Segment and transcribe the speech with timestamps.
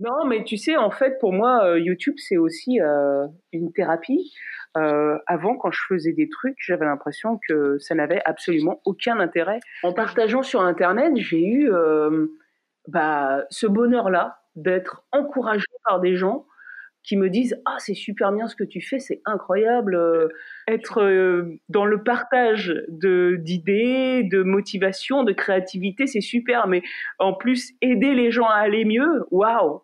[0.00, 2.78] Non, mais tu sais, en fait, pour moi, YouTube, c'est aussi
[3.52, 4.32] une thérapie.
[4.74, 9.60] avant, quand je faisais des trucs, j'avais l'impression que ça n'avait absolument aucun intérêt.
[9.82, 11.70] En partageant sur Internet, j'ai eu
[12.88, 16.46] bah, ce bonheur-là d'être encouragé par des gens
[17.02, 20.28] qui me disent ah c'est super bien ce que tu fais c'est incroyable euh,
[20.68, 26.82] être euh, dans le partage de d'idées de motivation de créativité c'est super mais
[27.18, 29.80] en plus aider les gens à aller mieux waouh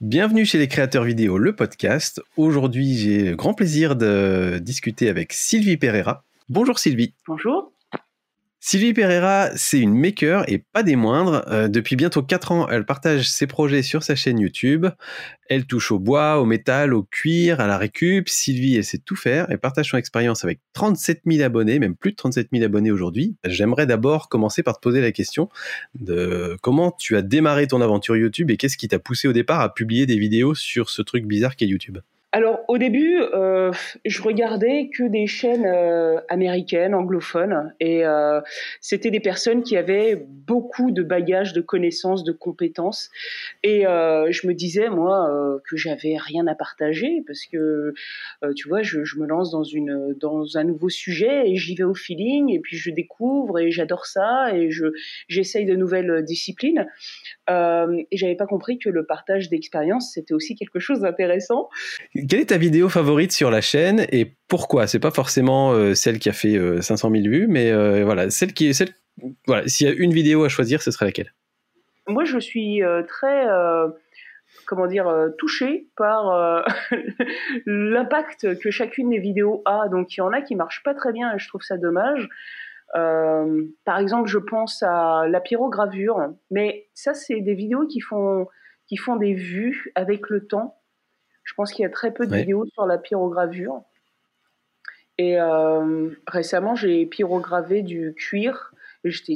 [0.00, 2.20] Bienvenue chez les créateurs vidéo, le podcast.
[2.36, 6.24] Aujourd'hui, j'ai grand plaisir de discuter avec Sylvie Pereira.
[6.50, 7.14] Bonjour Sylvie.
[7.26, 7.72] Bonjour.
[8.60, 11.44] Sylvie Pereira, c'est une maker et pas des moindres.
[11.48, 14.86] Euh, depuis bientôt 4 ans, elle partage ses projets sur sa chaîne YouTube.
[15.48, 18.28] Elle touche au bois, au métal, au cuir, à la récup.
[18.28, 22.12] Sylvie, elle sait tout faire et partage son expérience avec 37 000 abonnés, même plus
[22.12, 23.36] de 37 000 abonnés aujourd'hui.
[23.44, 25.50] J'aimerais d'abord commencer par te poser la question
[25.94, 29.60] de comment tu as démarré ton aventure YouTube et qu'est-ce qui t'a poussé au départ
[29.60, 31.98] à publier des vidéos sur ce truc bizarre qu'est YouTube?
[32.34, 33.70] Alors au début, euh,
[34.04, 38.40] je regardais que des chaînes euh, américaines, anglophones, et euh,
[38.80, 43.10] c'était des personnes qui avaient beaucoup de bagages, de connaissances, de compétences,
[43.62, 45.30] et je me disais moi
[45.68, 47.94] que j'avais rien à partager parce que
[48.56, 51.84] tu vois, je, je, me lance dans une dans un nouveau sujet et j'y vais
[51.84, 54.86] au feeling et puis je découvre et j'adore ça et je
[55.28, 56.88] j'essaye de nouvelles disciplines.
[57.48, 61.68] Et j'avais pas compris que le partage d'expérience c'était aussi quelque chose d'intéressant.
[62.28, 64.86] Quelle est ta vidéo favorite sur la chaîne et pourquoi?
[64.86, 68.30] C'est pas forcément euh, celle qui a fait 500 euh, 000 vues, mais euh, voilà,
[68.30, 68.90] celle qui est celle.
[69.46, 71.32] Voilà, s'il y a une vidéo à choisir, ce serait laquelle?
[72.06, 73.46] Moi, je suis très
[74.66, 76.64] comment dire, touchée par
[77.66, 79.88] l'impact que chacune des vidéos a.
[79.88, 82.28] Donc il y en a qui marchent pas très bien et je trouve ça dommage.
[82.94, 88.46] Par exemple, je pense à la pyrogravure, mais ça c'est des vidéos qui font
[88.86, 90.80] qui font des vues avec le temps.
[91.42, 93.82] Je pense qu'il y a très peu de vidéos sur la pyrogravure.
[95.18, 99.34] Et euh, récemment, j'ai pyrogravé du cuir et j'étais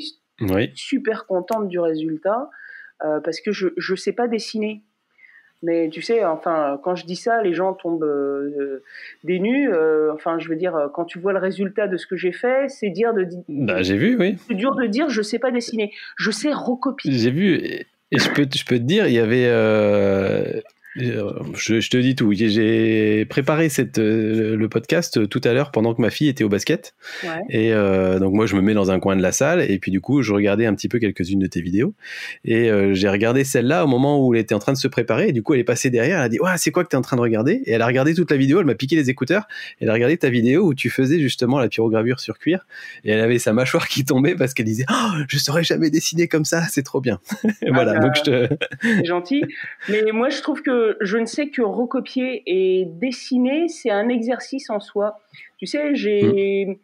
[0.74, 2.50] super contente du résultat
[3.04, 4.82] euh, parce que je ne sais pas dessiner.
[5.62, 8.82] Mais tu sais, enfin, quand je dis ça, les gens tombent euh,
[9.24, 9.70] des nus.
[10.12, 12.90] enfin, je veux dire, quand tu vois le résultat de ce que j'ai fait, c'est
[12.90, 13.26] dire de.
[13.48, 14.36] Bah, j'ai vu, oui.
[14.46, 15.92] C'est dur de dire, je sais pas dessiner.
[16.16, 17.12] Je sais recopier.
[17.12, 20.60] J'ai vu, et je peux, je peux te dire, il y avait euh,
[20.96, 22.32] je, je, te dis tout.
[22.32, 26.48] J'ai préparé cette, euh, le podcast tout à l'heure pendant que ma fille était au
[26.48, 26.94] basket.
[27.22, 27.40] Ouais.
[27.50, 29.90] Et euh, donc moi, je me mets dans un coin de la salle et puis
[29.90, 31.94] du coup, je regardais un petit peu quelques-unes de tes vidéos.
[32.44, 35.28] Et euh, j'ai regardé celle-là au moment où elle était en train de se préparer.
[35.28, 36.18] Et du coup, elle est passée derrière.
[36.18, 37.62] Elle a dit ouais, c'est quoi que tu es en train de regarder?
[37.66, 38.60] Et elle a regardé toute la vidéo.
[38.60, 39.46] Elle m'a piqué les écouteurs.
[39.80, 42.66] Elle a regardé ta vidéo où tu faisais justement la pyrogravure sur cuir.
[43.04, 46.28] Et elle avait sa mâchoire qui tombait parce qu'elle disait oh, je saurais jamais dessiner
[46.28, 46.62] comme ça.
[46.70, 47.20] C'est trop bien.
[47.68, 47.94] voilà.
[47.96, 48.48] Ah, donc je te.
[48.82, 49.42] C'est gentil.
[49.88, 54.70] Mais moi, je trouve que je ne sais que recopier et dessiner, c'est un exercice
[54.70, 55.18] en soi.
[55.58, 56.76] Tu sais, j'ai, mm.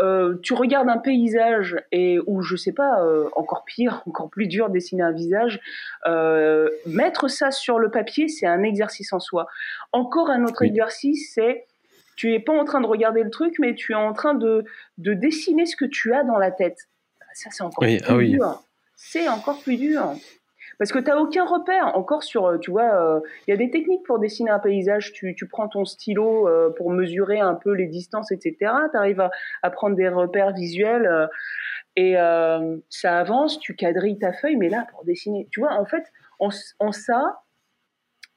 [0.00, 4.46] euh, tu regardes un paysage et ou je sais pas, euh, encore pire, encore plus
[4.46, 5.60] dur, dessiner un visage.
[6.06, 9.46] Euh, mettre ça sur le papier, c'est un exercice en soi.
[9.92, 11.66] Encore un autre exercice, c'est
[12.16, 14.64] tu es pas en train de regarder le truc, mais tu es en train de,
[14.98, 16.76] de dessiner ce que tu as dans la tête.
[17.34, 18.62] Ça, c'est encore plus ah dur.
[18.96, 20.14] C'est encore plus dur.
[20.82, 21.96] Parce que tu n'as aucun repère.
[21.96, 25.12] Encore sur, euh, tu vois, euh, il y a des techniques pour dessiner un paysage.
[25.12, 28.56] Tu, prends ton stylo euh, pour mesurer un peu les distances, etc.
[28.90, 29.28] Tu arrives
[29.62, 31.28] à, prendre des repères visuels
[31.94, 32.14] et
[32.88, 36.02] ça avance, tu quadrilles ta feuille, mais là, pour dessiner, tu vois, en fait,
[36.40, 36.48] en,
[36.80, 37.42] en ça,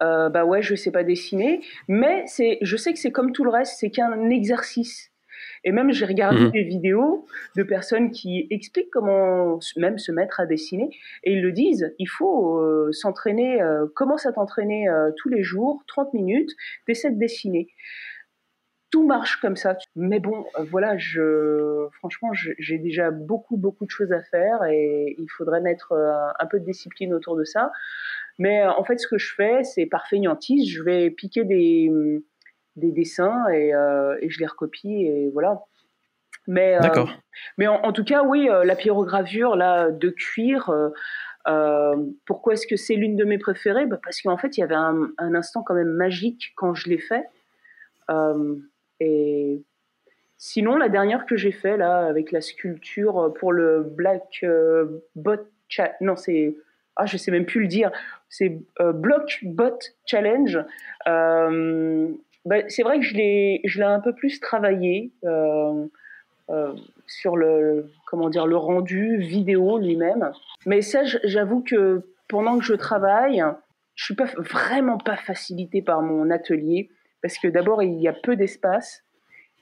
[0.04, 3.44] euh, bah ouais, je sais pas dessiner, mais c'est, je sais que c'est comme tout
[3.44, 5.12] le reste, c'est qu'un exercice.
[5.66, 6.52] Et même, j'ai regardé mhm.
[6.52, 10.90] des vidéos de personnes qui expliquent comment même se mettre à dessiner.
[11.24, 15.42] Et ils le disent, il faut euh, s'entraîner, euh, commence à t'entraîner euh, tous les
[15.42, 16.52] jours, 30 minutes,
[16.86, 17.68] t'essaies de dessiner.
[18.92, 19.76] Tout marche comme ça.
[19.96, 25.28] Mais bon, voilà, je, franchement, j'ai déjà beaucoup, beaucoup de choses à faire et il
[25.36, 27.72] faudrait mettre un peu de discipline autour de ça.
[28.38, 31.92] Mais en fait, ce que je fais, c'est par feignantise, je vais piquer des
[32.76, 35.62] des dessins et, euh, et, je les recopie et voilà.
[36.48, 37.06] Mais, euh,
[37.58, 40.72] mais en, tout cas, oui, euh, la pyrogravure là, de cuir,
[42.26, 43.88] pourquoi est-ce que c'est l'une de mes préférées?
[43.88, 46.90] Bah, Parce qu'en fait, il y avait un, un, instant quand même magique quand je
[46.90, 47.26] l'ai fait.
[49.00, 49.64] et
[50.38, 54.46] sinon, la dernière que j'ai fait là, avec la sculpture pour le Black
[55.16, 55.50] Bot
[56.02, 56.56] non, c'est.
[56.96, 57.92] Ah, je sais même plus le dire.
[58.30, 60.60] C'est Block Bot Challenge.
[62.46, 65.88] Bah, c'est vrai que je l'ai, je l'ai un peu plus travaillé euh,
[66.50, 66.74] euh,
[67.08, 70.32] sur le, comment dire, le rendu vidéo lui-même.
[70.66, 73.44] Mais ça, j'avoue que pendant que je travaille,
[73.96, 76.90] je suis pas vraiment pas facilité par mon atelier
[77.22, 79.04] parce que d'abord il y a peu d'espace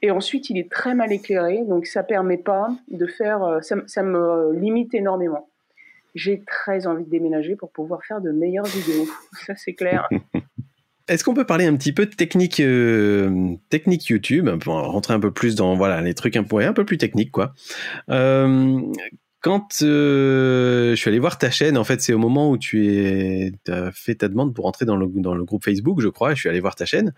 [0.01, 3.77] et ensuite il est très mal éclairé, donc ça permet pas de faire, euh, ça,
[3.87, 5.49] ça me limite énormément.
[6.15, 9.07] J'ai très envie de déménager pour pouvoir faire de meilleures vidéos,
[9.45, 10.09] ça c'est clair.
[11.09, 15.19] Est-ce qu'on peut parler un petit peu de technique, euh, technique YouTube pour rentrer un
[15.19, 17.53] peu plus dans voilà les trucs un peu, un peu plus techniques quoi.
[18.09, 18.79] Euh,
[19.41, 22.87] quand euh, je suis allé voir ta chaîne, en fait, c'est au moment où tu
[22.87, 26.33] es, as fait ta demande pour entrer dans le, dans le groupe Facebook, je crois.
[26.33, 27.13] Je suis allé voir ta chaîne.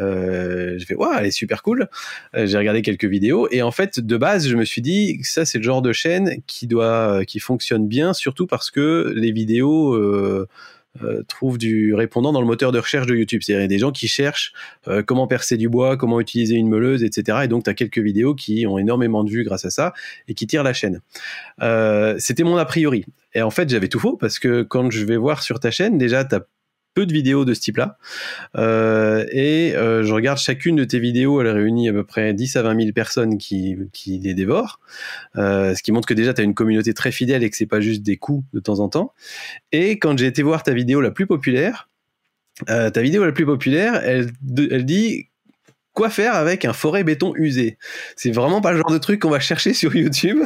[0.00, 1.86] Euh, je fais, waouh, elle est super cool.
[2.32, 5.58] J'ai regardé quelques vidéos et en fait, de base, je me suis dit ça, c'est
[5.58, 9.94] le genre de chaîne qui doit, qui fonctionne bien, surtout parce que les vidéos
[11.02, 13.42] euh, trouve du répondant dans le moteur de recherche de YouTube.
[13.42, 14.52] C'est-à-dire des gens qui cherchent
[14.88, 17.38] euh, comment percer du bois, comment utiliser une meuleuse, etc.
[17.44, 19.94] Et donc, tu as quelques vidéos qui ont énormément de vues grâce à ça
[20.28, 21.00] et qui tirent la chaîne.
[21.62, 23.04] Euh, C'était mon a priori.
[23.34, 25.98] Et en fait, j'avais tout faux parce que quand je vais voir sur ta chaîne,
[25.98, 26.46] déjà, tu as
[27.04, 27.98] de vidéos de ce type-là.
[28.56, 32.56] Euh, et euh, je regarde chacune de tes vidéos, elle réunit à peu près 10
[32.56, 34.80] à 20 000 personnes qui, qui les dévorent.
[35.36, 37.66] Euh, ce qui montre que déjà, tu as une communauté très fidèle et que c'est
[37.66, 39.12] pas juste des coups de temps en temps.
[39.72, 41.90] Et quand j'ai été voir ta vidéo la plus populaire,
[42.66, 44.30] ta vidéo la plus populaire, elle,
[44.70, 45.28] elle dit
[45.96, 47.78] quoi faire avec un forêt béton usé
[48.14, 50.38] C'est vraiment pas le genre de truc qu'on va chercher sur YouTube.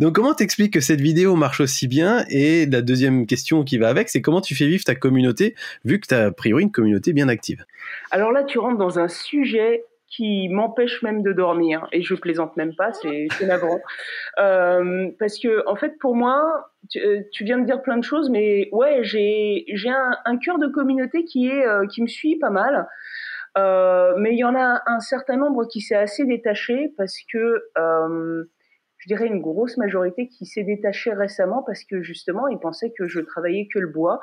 [0.00, 2.24] Donc comment t'expliques que cette vidéo marche aussi bien?
[2.28, 5.54] Et la deuxième question qui va avec, c'est comment tu fais vivre ta communauté,
[5.84, 7.64] vu que tu as a priori une communauté bien active?
[8.10, 12.56] Alors là, tu rentres dans un sujet qui m'empêche même de dormir et je plaisante
[12.56, 13.80] même pas, c'est navrant.
[14.38, 18.28] Euh, parce que en fait, pour moi, euh, tu, viens de dire plein de choses,
[18.28, 22.36] mais ouais, j'ai j'ai un, un, cœur de communauté qui est euh, qui me suit
[22.36, 22.86] pas mal.
[23.56, 27.64] Euh, mais il y en a un certain nombre qui s'est assez détaché parce que
[27.78, 28.44] euh,
[28.98, 33.06] je dirais une grosse majorité qui s'est détachée récemment parce que justement ils pensaient que
[33.08, 34.20] je travaillais que le bois.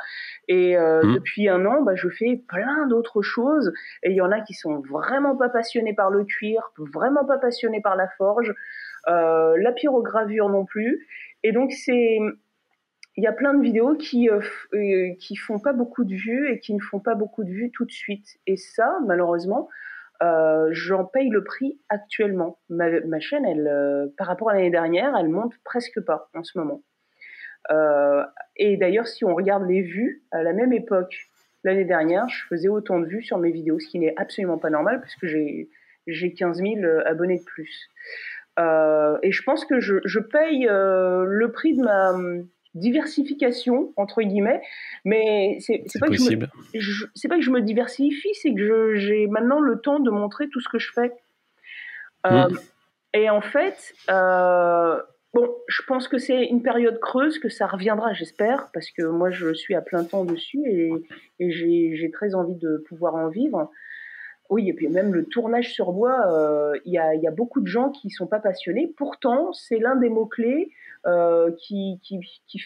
[0.48, 1.14] Et euh, mmh.
[1.14, 3.74] depuis un an bah, je fais plein d'autres choses.
[4.04, 7.38] Et il y en a qui sont vraiment pas passionnés par le cuir vraiment pas
[7.38, 8.54] passionnés par la forge
[9.08, 11.08] euh, la pyrogravure non plus.
[11.44, 12.18] Et donc c'est
[13.16, 14.40] il y a plein de vidéos qui euh,
[14.74, 17.72] euh, qui font pas beaucoup de vues et qui ne font pas beaucoup de vues
[17.72, 18.38] tout de suite.
[18.48, 19.70] Et ça, malheureusement,
[20.22, 22.60] euh, j'en paye le prix actuellement.
[22.70, 26.58] Ma, chaîne, elle, euh, par rapport à l'année dernière, elle monte presque pas en ce
[26.58, 26.82] moment.
[27.72, 28.24] Euh,
[28.56, 31.28] et d'ailleurs, si on regarde les vues, à la même époque,
[31.64, 34.70] l'année dernière, je faisais autant de vues sur mes vidéos, ce qui n'est absolument pas
[34.70, 35.70] normal puisque j'ai
[36.06, 36.76] j'ai 15 000
[37.06, 37.90] abonnés de plus.
[38.58, 42.14] et je pense que je, je paye le prix de ma
[42.74, 44.62] diversification entre guillemets
[45.06, 49.60] mais c'est pas que je c'est pas que je me diversifie c'est que j'ai maintenant
[49.60, 51.12] le temps de montrer tout ce que je fais.
[52.26, 52.58] Euh, mm.
[53.14, 55.00] et en fait euh,
[55.34, 59.30] bon je pense que c'est une période creuse que ça reviendra j'espère parce que moi
[59.30, 60.92] je suis à plein temps dessus et,
[61.40, 63.70] et j'ai très envie de pouvoir en vivre
[64.54, 67.90] oui, et puis même le tournage sur bois, euh, il y, a, beaucoup de gens
[67.90, 68.94] qui sont pas passionnés.
[68.96, 70.70] Pourtant, c'est l'un des mots-clés
[71.08, 72.00] euh, qui,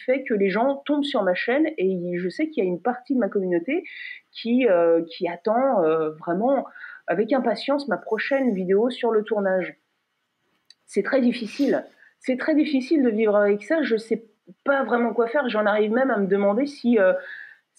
[0.04, 2.82] fait que les gens tombent sur ma chaîne et je sais qu'il y a une
[2.82, 3.84] partie de ma communauté
[4.30, 5.82] qui, euh, qui attend
[6.18, 6.66] vraiment
[7.06, 9.74] avec impatience ma prochaine vidéo sur le tournage.
[10.84, 11.86] C'est très difficile.
[12.20, 13.82] C'est très difficile de vivre avec ça.
[13.82, 14.26] Je sais
[14.64, 15.48] pas vraiment quoi faire.
[15.48, 16.98] J'en arrive même à me demander si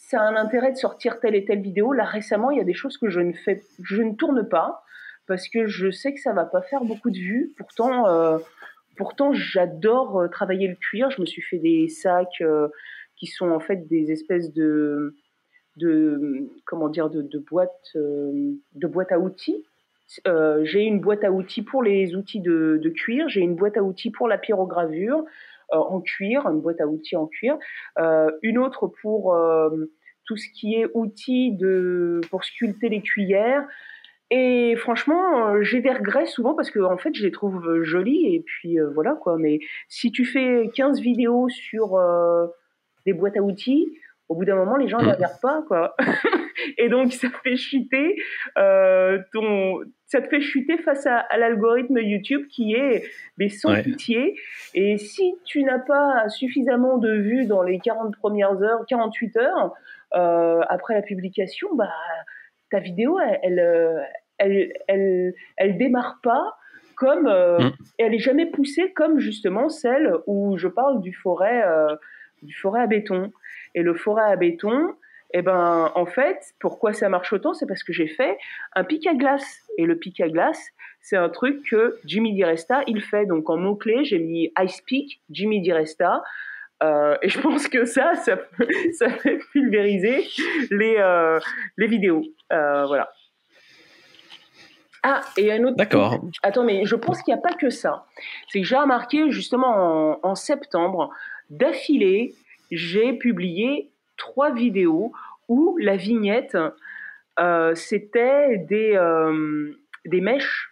[0.08, 1.94] ça a un intérêt de sortir telle et telle vidéo.
[1.94, 4.84] Là récemment, il y a des choses que je ne fais, je ne tourne pas
[5.28, 7.54] parce que je sais que ça va pas faire beaucoup de vues.
[7.58, 8.40] Pourtant, euh,
[9.00, 11.10] Pourtant, j'adore euh, travailler le cuir.
[11.10, 12.68] Je me suis fait des sacs euh,
[13.16, 15.16] qui sont en fait des espèces de,
[15.78, 17.94] de comment dire, de, de boîtes
[19.14, 19.64] à outils.
[20.64, 23.30] j'ai une boîte à outils pour les outils de, cuir.
[23.30, 25.24] J'ai une boîte à outils pour la pyrogravure
[25.72, 27.58] en cuir, une boîte à outils en cuir.
[28.42, 29.36] une autre pour
[30.26, 33.66] tout ce qui est outils de pour sculpter les cuillères.
[34.32, 37.84] Et franchement, euh, j'ai des regrets souvent parce que en fait, je les trouve euh,
[37.84, 39.38] jolies et puis euh, voilà quoi.
[39.40, 42.00] Mais si tu fais 15 vidéos sur
[43.08, 43.98] des boîtes à outils,
[44.28, 45.14] au bout d'un moment, les gens ne mmh.
[45.14, 45.96] regardent pas quoi.
[46.80, 48.16] et donc ça fait chuter
[48.56, 53.04] ton, ça te fait chuter face à, l'algorithme YouTube qui est
[53.38, 54.36] mais sans pitié.
[54.74, 59.74] Et si tu n'as pas suffisamment de vues dans les 40 premières heures, 48 heures
[60.12, 61.94] après la publication, bah
[62.72, 63.60] ta vidéo, elle,
[64.38, 66.58] elle, elle, elle, démarre pas
[66.96, 67.72] comme, euh, mm.
[67.98, 71.96] elle est jamais poussée comme justement celle où je parle du forêt, euh,
[72.42, 73.32] du forêt à béton.
[73.76, 74.96] Et le forêt à béton,
[75.32, 78.38] eh ben, en fait, pourquoi ça marche autant C'est parce que j'ai fait
[78.76, 79.62] un pic à glace.
[79.78, 80.70] Et le pic à glace,
[81.02, 83.26] c'est un truc que Jimmy DiResta, il fait.
[83.26, 86.24] Donc, en mots-clés, j'ai mis Ice Peak, Jimmy DiResta.
[86.82, 88.38] Euh, et je pense que ça, ça,
[88.94, 90.28] ça fait pulvériser
[90.72, 91.40] les, euh,
[91.78, 92.24] les vidéos.
[92.52, 93.12] Euh, voilà.
[95.04, 95.78] Ah, et un autre.
[95.78, 96.20] D'accord.
[96.44, 98.06] Attends, mais je pense qu'il n'y a pas que ça.
[98.50, 101.10] C'est que j'ai remarqué justement en, septembre,
[101.50, 102.36] d'affilée,
[102.72, 105.12] j'ai publié trois vidéos
[105.48, 106.58] où la vignette,
[107.40, 109.72] euh, c'était des, euh,
[110.06, 110.70] des mèches.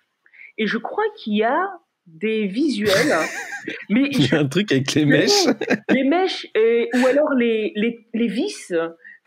[0.59, 3.15] Et je crois qu'il y a des visuels.
[3.89, 5.47] mais il y a un truc avec les mèches.
[5.89, 8.71] les mèches, et, ou alors les, les, les vis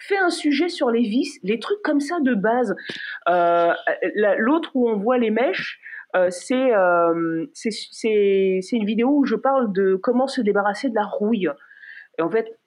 [0.00, 2.74] fais un sujet sur les vis, les trucs comme ça de base.
[3.28, 3.72] Euh,
[4.38, 5.78] l'autre où on voit les mèches,
[6.16, 11.48] euh, euh, c'est une vidéo où je parle de comment se débarrasser de la rouille.
[12.18, 12.58] Et en fait,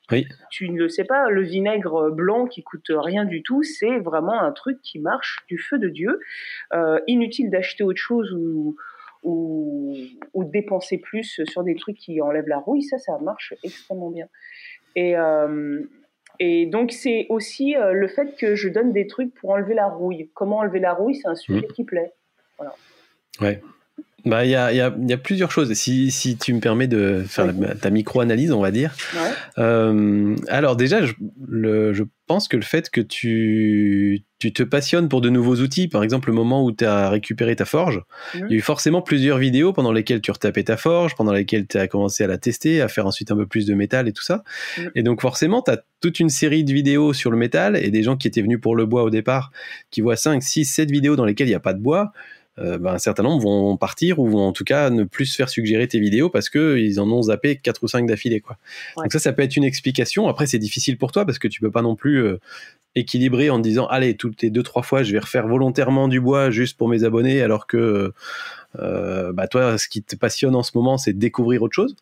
[0.49, 4.41] tu ne le sais pas, le vinaigre blanc qui coûte rien du tout, c'est vraiment
[4.41, 6.19] un truc qui marche du feu de Dieu.
[7.07, 8.75] inutile d'acheter autre chose ou,
[9.23, 9.95] ou,
[10.33, 14.27] ou, dépenser plus sur des trucs qui enlèvent la rouille, ça, ça marche extrêmement bien.
[14.95, 15.15] Et,
[16.39, 19.87] et donc, c'est aussi euh, le fait que je donne des trucs pour enlever la
[19.87, 20.29] rouille.
[20.33, 21.73] Comment enlever la rouille, c'est un sujet mmh.
[21.73, 22.11] qui plaît.
[22.57, 22.73] Voilà.
[23.39, 23.61] Ouais.
[24.25, 25.73] Bah, il y a, y, a, y a, plusieurs choses.
[25.73, 28.95] Si, si tu me permets de faire ta micro-analyse, on va dire.
[29.57, 31.13] Euh, alors déjà, je,
[31.45, 35.89] le, je pense que le fait que tu, tu te passionnes pour de nouveaux outils,
[35.89, 38.01] par exemple le moment où tu as récupéré ta forge,
[38.33, 38.45] mhm.
[38.49, 41.67] il y a eu forcément plusieurs vidéos pendant lesquelles tu retapais ta forge, pendant lesquelles
[41.67, 44.13] tu as commencé à la tester, à faire ensuite un peu plus de métal et
[44.13, 44.45] tout ça.
[44.77, 44.91] Mhm.
[44.95, 48.03] Et donc forcément, tu as toute une série de vidéos sur le métal et des
[48.03, 49.51] gens qui étaient venus pour le bois au départ,
[49.91, 52.13] qui voient 5, 6, 7 vidéos dans lesquelles il n'y a pas de bois
[52.59, 55.35] euh, ben, un certain nombre vont partir ou vont en tout cas ne plus se
[55.35, 58.57] faire suggérer tes vidéos parce que ils en ont zappé quatre ou cinq d'affilée quoi.
[58.97, 60.27] Donc ça ça peut être une explication.
[60.27, 62.39] Après c'est difficile pour toi parce que tu peux pas non plus euh,
[62.95, 66.51] équilibrer en disant allez toutes les deux trois fois je vais refaire volontairement du bois
[66.51, 68.13] juste pour mes abonnés alors que euh,
[68.75, 71.95] bah toi, ce qui te passionne en ce moment, c'est découvrir autre chose.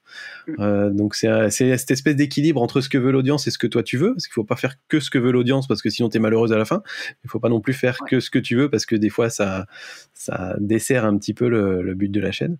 [0.48, 0.54] Mm.
[0.60, 3.84] Euh, donc c'est cette espèce d'équilibre entre ce que veut l'audience et ce que toi
[3.84, 6.10] tu veux, parce qu'il faut pas faire que ce que veut l'audience, parce que sinon
[6.10, 6.82] tu es malheureuse à la fin.
[7.24, 9.30] Il faut pas non plus faire que ce que tu veux, parce que des fois
[9.30, 9.66] ça
[10.14, 12.58] ça dessert un petit peu le, but de la chaîne.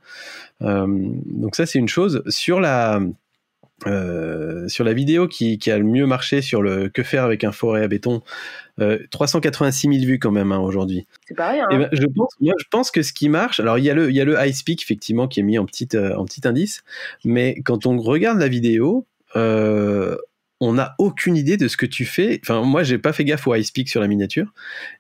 [0.62, 0.88] Euh,
[1.26, 2.24] donc ça c'est une chose.
[2.28, 3.00] Sur la
[3.88, 7.44] euh, sur la vidéo qui, qui, a le mieux marché sur le que faire avec
[7.44, 8.22] un forêt à béton,
[8.80, 11.08] euh, 386 000 vues quand même hein, aujourd'hui.
[11.28, 11.60] C'est pareil.
[11.60, 11.68] Hein.
[11.72, 13.94] Eh ben, je pense, moi, je pense que ce qui marche, alors il y a
[13.94, 16.26] le, il y a le high speak effectivement qui est mis en petite, euh, en
[16.26, 16.84] petit indice,
[17.26, 20.16] mais quand on regarde la vidéo, euh,
[20.60, 22.40] on n'a aucune idée de ce que tu fais.
[22.44, 24.54] Enfin, moi, j'ai pas fait gaffe au high speak sur la miniature,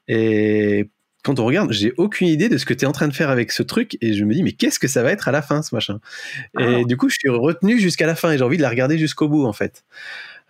[0.07, 0.89] et
[1.23, 3.29] quand on regarde, j'ai aucune idée de ce que tu es en train de faire
[3.29, 5.41] avec ce truc et je me dis mais qu'est-ce que ça va être à la
[5.41, 5.99] fin ce machin?
[6.59, 6.83] Et ah.
[6.83, 9.27] du coup, je suis retenu jusqu'à la fin et j'ai envie de la regarder jusqu'au
[9.27, 9.83] bout en fait.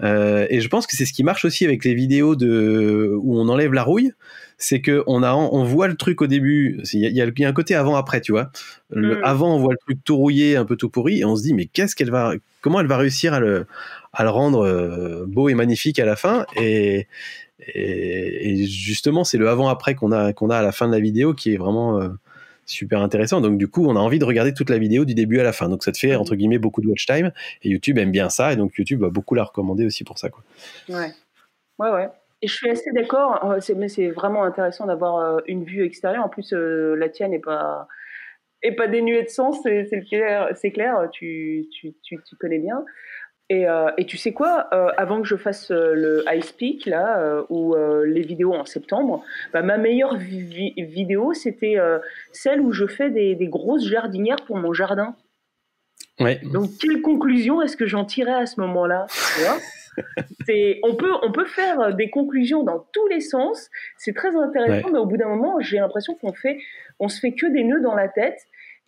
[0.03, 3.37] Euh, et je pense que c'est ce qui marche aussi avec les vidéos de où
[3.37, 4.11] on enlève la rouille,
[4.57, 7.75] c'est que on a on voit le truc au début, il y, a, un côté
[7.75, 8.51] avant après, tu vois.
[8.89, 9.23] Le, mm.
[9.23, 11.53] Avant on voit le truc tout rouillé, un peu tout pourri et on se dit
[11.53, 13.67] mais qu'est-ce qu'elle va comment elle va réussir à le
[14.13, 17.07] à le rendre euh, beau et magnifique à la fin et
[17.67, 21.33] et, justement, c'est le avant-après qu'on a, qu'on a à la fin de la vidéo
[21.33, 22.09] qui est vraiment euh,
[22.65, 23.41] super intéressant.
[23.41, 25.53] Donc, du coup, on a envie de regarder toute la vidéo du début à la
[25.53, 25.69] fin.
[25.69, 27.31] Donc, ça te fait, entre guillemets, beaucoup de watch time.
[27.63, 28.53] Et YouTube aime bien ça.
[28.53, 30.29] Et donc, YouTube va beaucoup la recommander aussi pour ça.
[30.29, 30.43] Quoi.
[30.89, 31.11] Ouais.
[31.79, 32.09] Ouais, ouais.
[32.41, 33.51] Et je suis assez d'accord.
[33.51, 36.25] Euh, mais c'est vraiment intéressant d'avoir euh, une vue extérieure.
[36.25, 37.87] En plus, la tienne n'est pas,
[38.63, 39.57] est pas dénuée de sens.
[39.63, 42.83] C'est clair, clair tu, tu, tu, tu connais bien.
[43.51, 47.43] Euh, et, tu sais quoi, euh, avant que je fasse euh, le Ice Peak, là,
[47.49, 51.77] ou les vidéos en septembre, bah, ma meilleure vidéo, c'était
[52.31, 55.15] celle où je fais des, grosses jardinières pour mon jardin.
[56.19, 56.39] Ouais.
[56.43, 59.07] Donc, quelle conclusion est-ce que j'en tirais à ce moment-là
[60.83, 64.99] on, peut, on peut faire des conclusions dans tous les sens, c'est très intéressant, mais
[64.99, 66.59] au bout d'un moment, j'ai l'impression qu'on fait,
[66.99, 68.39] on se fait que des nœuds dans la tête.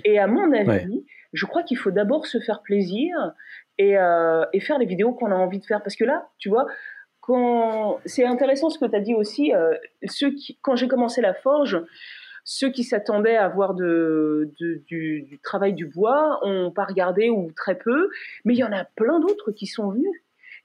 [0.05, 3.33] Et à mon avis, je crois qu'il faut d'abord se faire plaisir
[3.97, 5.81] euh, et, faire les vidéos qu'on a envie de faire.
[5.81, 6.65] Parce que là, tu vois,
[7.21, 7.99] quand...
[8.05, 9.53] c'est intéressant ce que tu as dit aussi.
[9.53, 9.73] Euh,
[10.05, 10.57] ceux qui...
[10.61, 11.81] Quand j'ai commencé la forge,
[12.43, 17.77] ceux qui s'attendaient à voir de, du, travail du bois ont pas regardé ou très
[17.77, 18.09] peu,
[18.45, 20.11] mais il y en a plein d'autres qui sont venus.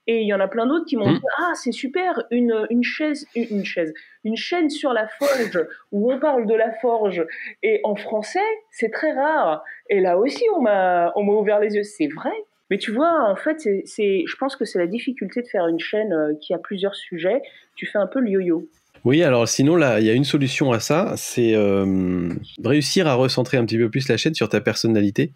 [0.07, 1.19] Et il y en a plein d'autres qui m'ont mmh.
[1.19, 6.11] dit ah c'est super une, une chaise une chaise une chaîne sur la forge où
[6.11, 7.23] on parle de la forge
[7.61, 8.39] et en français
[8.71, 12.33] c'est très rare et là aussi on m'a ouvert les yeux c'est vrai
[12.69, 15.79] mais tu vois, en fait, c'est, je pense que c'est la difficulté de faire une
[15.79, 17.41] chaîne euh, qui a plusieurs sujets.
[17.75, 18.67] Tu fais un peu le yo-yo.
[19.05, 22.29] Oui, alors sinon, là, il y a une solution à ça, c'est euh,
[22.63, 25.31] réussir à recentrer un petit peu plus la chaîne sur ta personnalité.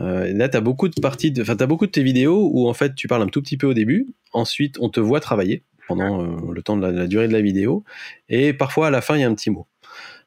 [0.00, 3.08] Euh, là, tu as beaucoup de parties, beaucoup de tes vidéos où en fait tu
[3.08, 5.62] parles un tout petit peu au début, ensuite on te voit travailler.
[5.86, 7.84] pendant le temps de la, durée de la vidéo.
[8.28, 9.66] Et parfois, à la fin, il y a un petit mot.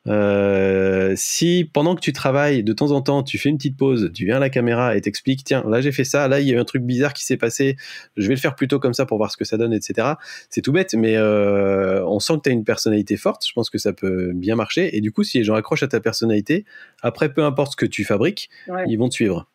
[0.07, 4.11] Euh, si pendant que tu travailles, de temps en temps, tu fais une petite pause,
[4.13, 6.51] tu viens à la caméra et t'expliques, tiens, là j'ai fait ça, là il y
[6.51, 7.75] a eu un truc bizarre qui s'est passé,
[8.15, 10.13] je vais le faire plutôt comme ça pour voir ce que ça donne, etc.
[10.49, 13.69] C'est tout bête, mais euh, on sent que tu as une personnalité forte, je pense
[13.69, 16.65] que ça peut bien marcher, et du coup, si les gens accrochent à ta personnalité,
[17.01, 18.49] après, peu importe ce que tu fabriques,
[18.87, 19.47] ils vont te suivre.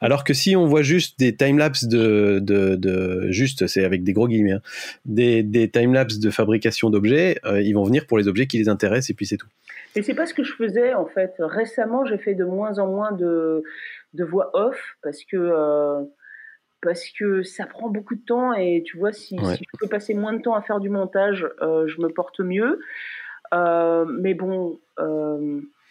[0.00, 4.12] Alors que si on voit juste des timelapses de, de, de, juste, c'est avec des
[4.12, 4.62] gros guillemets, hein,
[5.04, 8.68] des, des timelapses de fabrication d'objets, euh, ils vont venir pour les objets qui les
[8.68, 9.48] intéressent et puis c'est tout.
[9.96, 11.34] Et c'est pas ce que je faisais en fait.
[11.38, 13.62] Récemment, j'ai fait de moins en moins de,
[14.14, 16.02] de voix off parce que euh,
[16.82, 20.34] parce que ça prend beaucoup de temps et tu vois si, je peux passer moins
[20.34, 22.78] de temps à faire du montage, euh, je me porte mieux.
[23.52, 24.80] Mais bon,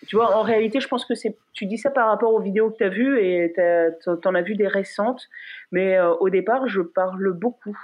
[0.08, 2.72] tu vois, en réalité, je pense que c'est tu dis ça par rapport aux vidéos
[2.72, 5.28] que tu as vues et tu en as vu des récentes,
[5.72, 7.78] mais au départ, je parle beaucoup.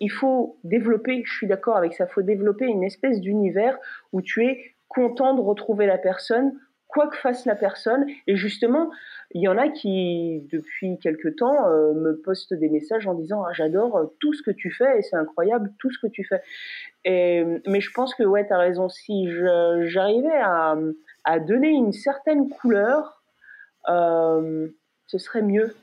[0.00, 3.78] Il faut développer, je suis d'accord avec ça, il faut développer une espèce d'univers
[4.12, 6.52] où tu es content de retrouver la personne,
[6.88, 8.06] quoi que fasse la personne.
[8.26, 8.90] Et justement,
[9.32, 13.42] il y en a qui, depuis quelque temps, euh, me postent des messages en disant
[13.44, 16.24] ah, J'adore euh, tout ce que tu fais et c'est incroyable tout ce que tu
[16.24, 16.40] fais.
[17.04, 18.88] Mais je pense que, ouais, tu as raison.
[18.88, 19.28] Si
[19.82, 20.76] j'arrivais à,
[21.24, 23.22] à, donner une certaine couleur,
[23.88, 24.68] euh,
[25.06, 25.74] ce serait mieux.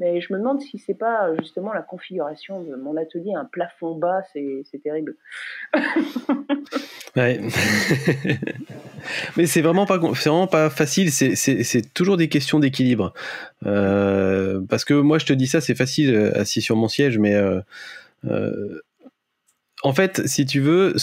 [0.00, 3.96] Mais je me demande si c'est pas justement la configuration de mon atelier, un plafond
[3.96, 5.14] bas, c'est terrible.
[7.16, 7.38] ouais.
[9.36, 11.12] Mais c'est vraiment pas, vraiment pas facile.
[11.12, 13.12] C'est toujours des questions d'équilibre.
[13.66, 17.18] Euh, parce que moi, je te dis ça, c'est facile euh, assis sur mon siège,
[17.18, 17.60] mais euh,
[19.82, 20.94] en fait, si tu veux,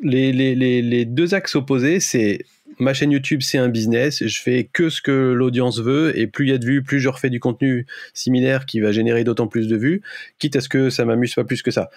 [0.00, 2.44] les, les, les deux axes opposés, c'est
[2.78, 4.26] ma chaîne YouTube, c'est un business.
[4.26, 6.18] Je fais que ce que l'audience veut.
[6.18, 8.92] Et plus il y a de vues, plus je refais du contenu similaire qui va
[8.92, 10.02] générer d'autant plus de vues,
[10.38, 11.90] quitte à ce que ça m'amuse pas plus que ça.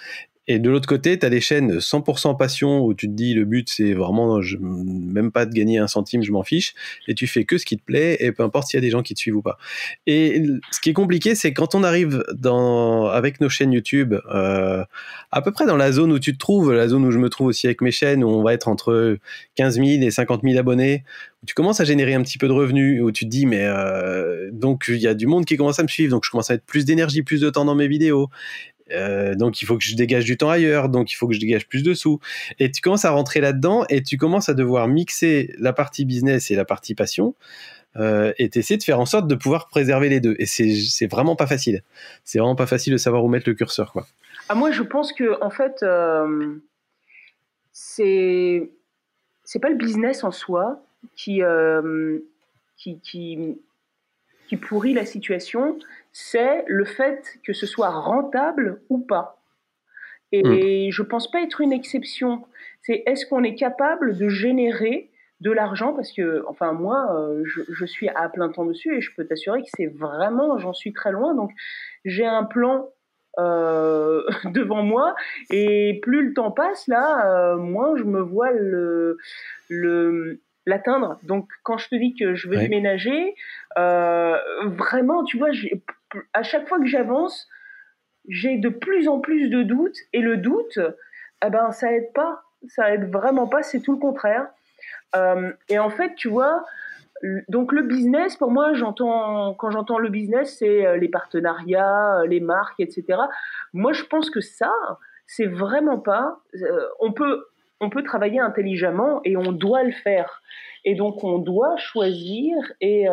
[0.48, 3.46] Et de l'autre côté, tu as des chaînes 100% passion où tu te dis le
[3.46, 6.74] but c'est vraiment je, même pas de gagner un centime, je m'en fiche.
[7.08, 8.90] Et tu fais que ce qui te plaît et peu importe s'il y a des
[8.90, 9.58] gens qui te suivent ou pas.
[10.06, 14.84] Et ce qui est compliqué, c'est quand on arrive dans, avec nos chaînes YouTube, euh,
[15.32, 17.30] à peu près dans la zone où tu te trouves, la zone où je me
[17.30, 19.18] trouve aussi avec mes chaînes, où on va être entre
[19.56, 21.04] 15 000 et 50 000 abonnés,
[21.44, 23.64] où tu commences à générer un petit peu de revenus, où tu te dis mais
[23.64, 26.50] euh, donc il y a du monde qui commence à me suivre, donc je commence
[26.50, 28.30] à mettre plus d'énergie, plus de temps dans mes vidéos.
[28.92, 31.40] Euh, donc il faut que je dégage du temps ailleurs, donc il faut que je
[31.40, 32.20] dégage plus de sous.
[32.60, 36.52] Et tu commences à rentrer là-dedans et tu commences à devoir mixer la partie business
[36.52, 37.36] et la partie passion.
[37.96, 40.36] Euh, et t'essaies de faire en sorte de pouvoir préserver les deux.
[40.40, 41.84] Et c'est vraiment pas facile.
[42.24, 44.06] C'est vraiment pas facile de savoir où mettre le curseur, quoi.
[44.50, 46.56] Ah, moi, je pense que en fait, euh,
[47.74, 48.70] c'est
[49.44, 50.84] c'est pas le business en soi
[51.16, 52.20] qui, euh,
[52.78, 53.58] qui, qui,
[54.48, 55.80] qui pourrit la situation,
[56.20, 59.40] c'est le fait que ce soit rentable ou pas.
[60.32, 60.92] Et hmm.
[60.92, 62.44] je pense pas être une exception.
[62.82, 65.94] C'est est-ce qu'on est capable de générer de l'argent?
[65.94, 69.62] Parce que, enfin moi, euh, je, suis à plein temps dessus et je peux t'assurer
[69.62, 71.36] que c'est vraiment, j'en suis très loin.
[71.36, 71.52] Donc
[72.04, 72.90] j'ai un plan
[73.38, 75.16] euh, devant moi
[75.52, 79.20] et plus le temps passe là, euh, moins je me vois le,
[79.70, 81.20] le l'atteindre.
[81.22, 83.36] Donc quand je te dis que je veux déménager,
[83.76, 85.52] vraiment, tu vois,
[86.34, 87.48] à chaque fois que j'avance,
[88.28, 90.80] j'ai de plus en plus de doutes et le doute,
[91.46, 94.48] eh ben, ça aide pas, ça aide vraiment pas, c'est tout le contraire.
[95.16, 96.66] Euh, et en fait, tu vois,
[97.48, 102.40] donc le business, pour moi, quand j'entends le business, c'est euh, les partenariats, euh, les
[102.40, 103.20] marques, etc.
[103.74, 104.74] Moi, je pense que ça,
[105.26, 106.40] c'est vraiment pas.
[107.00, 107.46] on peut
[107.80, 110.42] on peut travailler intelligemment et on doit le faire.
[110.84, 113.06] Et donc on doit choisir et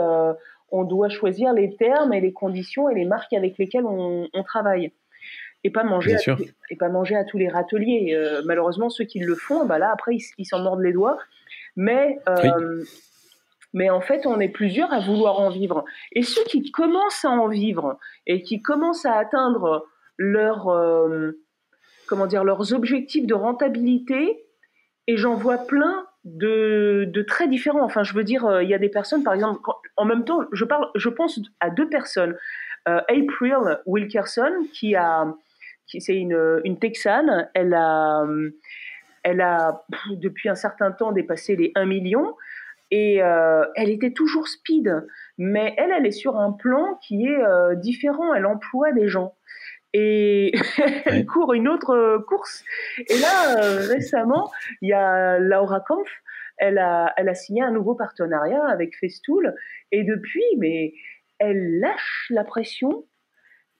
[0.74, 4.90] on doit choisir les termes et les conditions et les marques avec lesquelles on, travaille.
[5.62, 6.36] Et pas, manger à,
[6.68, 8.12] et pas manger à tous les râteliers.
[8.12, 11.18] Euh, malheureusement, ceux qui le font, bah là, après, ils s'en mordent les doigts.
[11.76, 12.84] Mais, euh,
[13.72, 15.84] mais en fait, on est plusieurs à vouloir en vivre.
[16.12, 19.86] Et ceux qui commencent à en vivre et qui commencent à atteindre
[20.18, 21.40] leur, euh,
[22.08, 24.44] comment dire, leurs objectifs de rentabilité,
[25.06, 27.84] et j'en vois plein de, de, très différents.
[27.84, 29.60] Enfin, je veux dire, il y a des personnes, par exemple,
[29.96, 32.36] en même temps, je, parle, je pense à deux personnes.
[32.88, 35.26] Euh, April Wilkerson, qui a,
[35.86, 38.26] qui, c'est une, une Texane, elle a,
[39.22, 42.34] elle a depuis un certain temps dépassé les 1 million
[42.90, 45.04] et euh, elle était toujours speed.
[45.38, 48.34] Mais elle, elle est sur un plan qui est euh, différent.
[48.34, 49.34] Elle emploie des gens
[49.94, 50.52] et
[51.06, 52.62] elle court une autre course.
[53.08, 53.54] Et là,
[53.88, 54.50] récemment,
[54.82, 56.10] il y a Laura Kampf
[56.58, 59.54] elle a, elle a signé un nouveau partenariat avec Festool.
[59.92, 60.94] Et depuis, mais
[61.38, 63.04] elle lâche la pression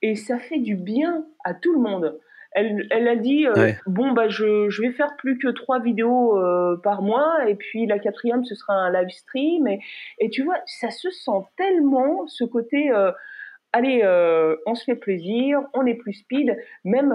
[0.03, 2.19] et ça fait du bien à tout le monde.
[2.53, 3.47] Elle, elle a dit
[3.87, 6.39] bon bah je, je vais faire plus que trois vidéos
[6.83, 7.49] par mois.
[7.49, 9.67] Et puis la quatrième ce sera un live stream.
[9.67, 9.81] Et,
[10.19, 12.93] et tu vois ça se sent tellement ce côté
[13.75, 14.03] allez
[14.67, 17.13] on se fait plaisir on est plus speed même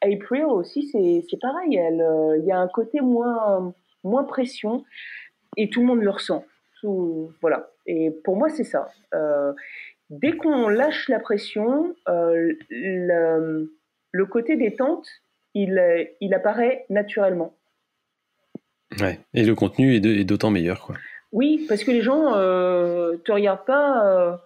[0.00, 4.84] April aussi c'est pareil il y a un côté moins moins pression
[5.56, 6.44] et tout le monde le ressent
[7.40, 7.70] voilà.
[7.86, 8.88] Et pour moi, c'est ça.
[9.14, 9.52] Euh,
[10.10, 15.06] dès qu'on lâche la pression, euh, le, côté détente,
[15.54, 15.80] il,
[16.20, 17.54] il apparaît naturellement.
[19.00, 19.18] Ouais.
[19.32, 20.96] Et le contenu est d'autant meilleur, quoi.
[21.32, 24.36] Oui, parce que les gens euh, te regardent pas euh,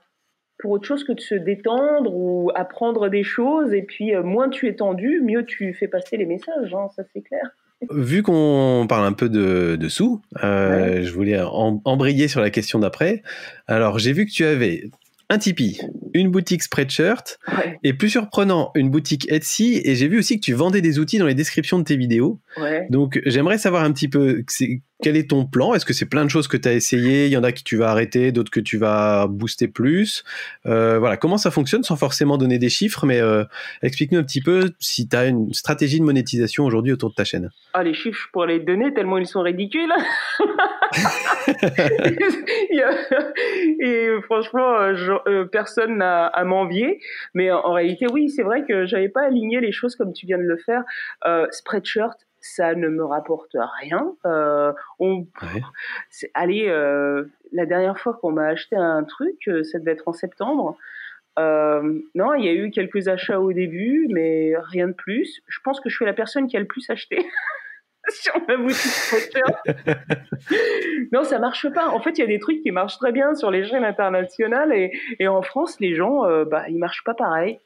[0.59, 3.73] pour autre chose que de se détendre ou apprendre des choses.
[3.73, 6.75] Et puis, moins tu es tendu, mieux tu fais passer les messages.
[6.75, 7.43] Hein, ça, c'est clair.
[7.91, 13.23] Vu qu'on parle un peu de, sous, euh, je voulais embrayer sur la question d'après.
[13.69, 14.91] Alors, j'ai vu que tu avais
[15.31, 15.81] un Tipeee,
[16.15, 17.39] une boutique Spreadshirt
[17.83, 19.81] et plus surprenant, une boutique Etsy.
[19.85, 22.41] Et j'ai vu aussi que tu vendais des outils dans les descriptions de tes vidéos.
[22.91, 24.43] Donc j'aimerais savoir un petit peu
[25.03, 25.75] quel est ton plan?
[25.75, 27.27] Est-ce que c'est plein de choses que tu as essayé?
[27.27, 30.25] Il y en a que tu vas arrêter, d'autres que tu vas booster plus.
[30.67, 33.45] Euh, voilà, comment ça fonctionne sans forcément donner des chiffres, mais euh,
[33.83, 37.25] explique-nous un petit peu si tu as une stratégie de monétisation aujourd'hui autour de ta
[37.25, 37.51] chaîne.
[37.75, 39.93] Ah, les chiffres, je pourrais les donner tellement ils sont ridicules.
[43.81, 47.01] et franchement, euh, euh, personne n'a à m'envier.
[47.35, 50.39] Mais en, réalité, oui, c'est vrai que j'avais pas aligné les choses comme tu viens
[50.39, 50.83] de le faire.
[51.27, 54.15] Euh, Spreadshirt, ça ne me rapporte rien.
[54.27, 55.27] Euh, on,
[56.35, 56.67] allez,
[57.53, 60.77] la dernière fois qu'on m'a acheté un truc, ça devait être en septembre.
[61.37, 65.41] non, il y a eu quelques achats au début, mais rien de plus.
[65.49, 67.19] Je pense que je suis la personne qui a le plus acheté.
[68.21, 69.39] sur ma boutique
[71.13, 71.89] non, ça marche pas.
[71.89, 74.73] En fait, il y a des trucs qui marchent très bien sur les chaînes internationales
[74.73, 77.59] et, et en France, les gens, euh, bah, ils marchent pas pareil.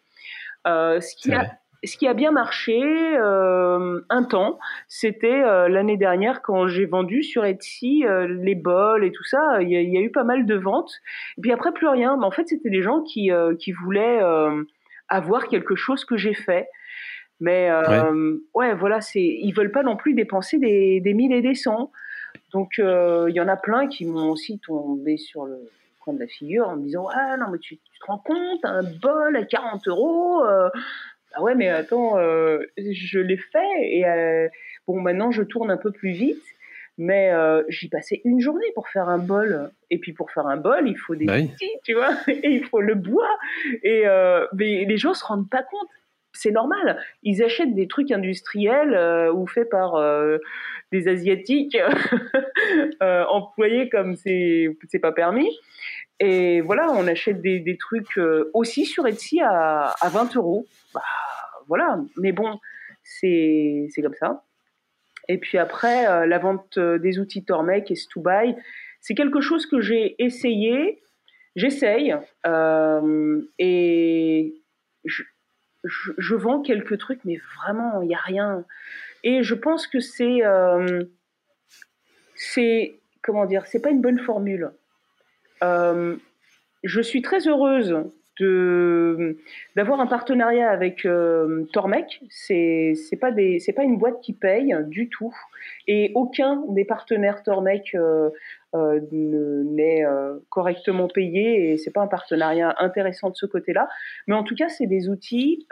[0.67, 1.45] Euh, ce qui a
[1.85, 7.25] ce qui a bien marché euh, un temps, c'était euh, l'année dernière quand j'ai vendu
[7.25, 9.61] sur Etsy les bols et tout ça.
[9.61, 10.93] Il y, y, a eu pas mal de ventes.
[11.39, 12.17] Et puis après plus rien.
[12.17, 14.21] Mais en fait, c'était des gens qui qui voulaient
[15.09, 16.69] avoir quelque chose que j'ai fait.
[17.43, 18.73] Mais euh, ouais.
[18.73, 21.91] voilà, c'est ils veulent pas non plus dépenser des, des mille et des cents.
[22.53, 25.59] Donc euh, il y en a plein qui m'ont aussi tombé sur le
[25.99, 28.85] coin de la figure en me disant ah non mais tu, te rends compte un
[28.85, 30.69] bol à 40 euros euh,
[31.35, 34.05] ah ouais mais attends je l'ai fait et
[34.87, 36.43] bon maintenant je tourne un peu plus vite
[36.99, 37.33] mais
[37.69, 39.71] j'y passais une journée pour faire un bol.
[39.91, 42.65] Et puis pour faire un bol il faut des bah outils tu vois et il
[42.67, 43.37] faut le bois.
[43.83, 44.05] Et
[44.53, 45.89] mais les gens se rendent pas compte
[46.33, 47.01] c'est normal.
[47.23, 50.39] Ils achètent des trucs industriels euh, ou faits par euh,
[50.91, 51.77] des asiatiques
[53.03, 55.51] euh, employés comme c'est c'est pas permis.
[56.21, 58.21] Et voilà, on achète des, trucs
[58.55, 60.67] aussi sur Etsy à, 20 euros.
[60.95, 61.03] Bah,
[61.67, 62.61] voilà, mais bon,
[63.03, 64.45] c'est comme ça.
[65.29, 68.55] Et puis après, la vente des outils Tormec et Stubai,
[69.01, 71.03] c'est quelque chose que j'ai essayé,
[71.57, 72.15] j'essaye,
[73.59, 74.63] et
[75.05, 75.23] je,
[75.85, 78.65] je, vends quelques trucs, mais vraiment, il n'y a rien.
[79.25, 80.45] Et je pense que c'est.
[80.45, 81.05] Euh,
[82.35, 83.01] c'est.
[83.23, 84.73] Comment dire C'est pas une bonne formule.
[85.63, 86.17] Euh,
[86.83, 87.97] je suis très heureuse
[88.41, 92.21] d'avoir un partenariat avec euh, Tormec.
[92.31, 95.35] C'est c'est pas des c'est pas une boîte qui paye du tout
[95.87, 98.31] et aucun des partenaires Tormec euh,
[98.75, 103.89] euh, n'est euh, correctement payé et c'est pas un partenariat intéressant de ce côté-là.
[104.27, 105.67] Mais en tout cas, c'est des outils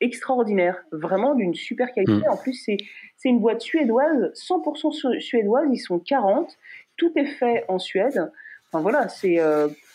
[0.00, 2.26] extraordinaires, vraiment d'une super qualité.
[2.26, 2.30] Mm.
[2.30, 2.76] En plus, c'est
[3.16, 5.68] c'est une boîte suédoise, 100% suédoise.
[5.72, 6.56] Ils sont 40.
[6.96, 8.30] Tout est fait en Suède.
[8.74, 9.36] Enfin voilà, c'est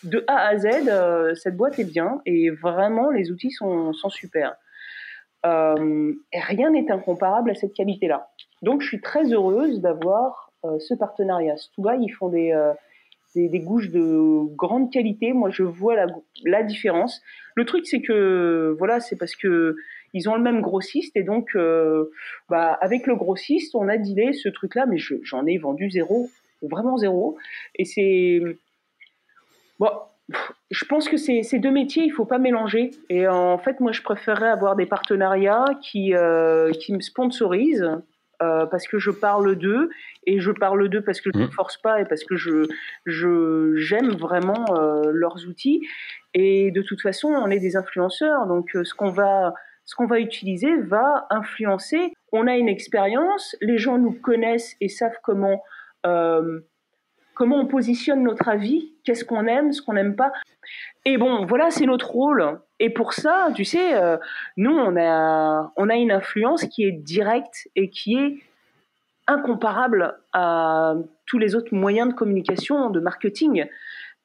[0.04, 4.56] de A à Z, cette boîte est bien et vraiment les outils sont, sont super.
[5.44, 8.30] et rien n'est incomparable à cette qualité-là.
[8.62, 11.56] Donc je suis très heureuse d'avoir euh, ce partenariat.
[11.56, 12.72] Stuba, ils font des, euh,
[13.34, 15.32] des, gouges de grande qualité.
[15.32, 15.96] Moi, je vois
[16.44, 17.22] la, différence.
[17.54, 19.76] Le truc, c'est que voilà, c'est parce que
[20.12, 22.10] ils ont le même grossiste et donc, euh,
[22.48, 26.28] bah, avec le grossiste, on a dealé ce truc-là, mais j'en ai vendu zéro,
[26.62, 27.38] vraiment zéro.
[27.76, 28.42] Et c'est
[29.80, 29.90] bon.
[30.70, 32.92] Je pense que ces, ces deux métiers, il faut pas mélanger.
[33.08, 37.90] Et en fait, moi, je préférerais avoir des partenariats qui, euh, qui me sponsorisent,
[38.42, 39.90] euh, parce que je parle d'eux
[40.26, 41.52] et je parle d'eux parce que je ne mmh.
[41.52, 42.64] force pas et parce que je
[43.76, 45.86] j'aime vraiment euh, leurs outils
[46.32, 49.52] et de toute façon on est des influenceurs donc ce qu'on va
[49.84, 54.88] ce qu'on va utiliser va influencer on a une expérience les gens nous connaissent et
[54.88, 55.62] savent comment
[57.34, 60.32] comment on positionne notre avis qu'est-ce qu'on aime ce qu'on n'aime pas
[61.04, 64.16] et bon voilà c'est notre rôle Et pour ça, tu sais, euh,
[64.56, 68.38] nous, on a, on a une influence qui est directe et qui est
[69.26, 70.94] incomparable à
[71.26, 73.66] tous les autres moyens de communication, de marketing.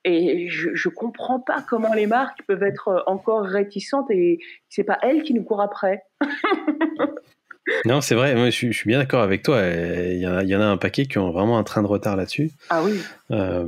[0.04, 5.00] Et je ne comprends pas comment les marques peuvent être encore réticentes et c'est pas
[5.02, 6.04] elles qui nous courent après.
[7.86, 9.62] Non, c'est vrai, je, suis, bien d'accord avec toi.
[9.66, 12.52] Il y, en a, un paquet qui ont vraiment un train de retard là-dessus.
[12.70, 13.00] Ah oui.
[13.32, 13.66] Euh,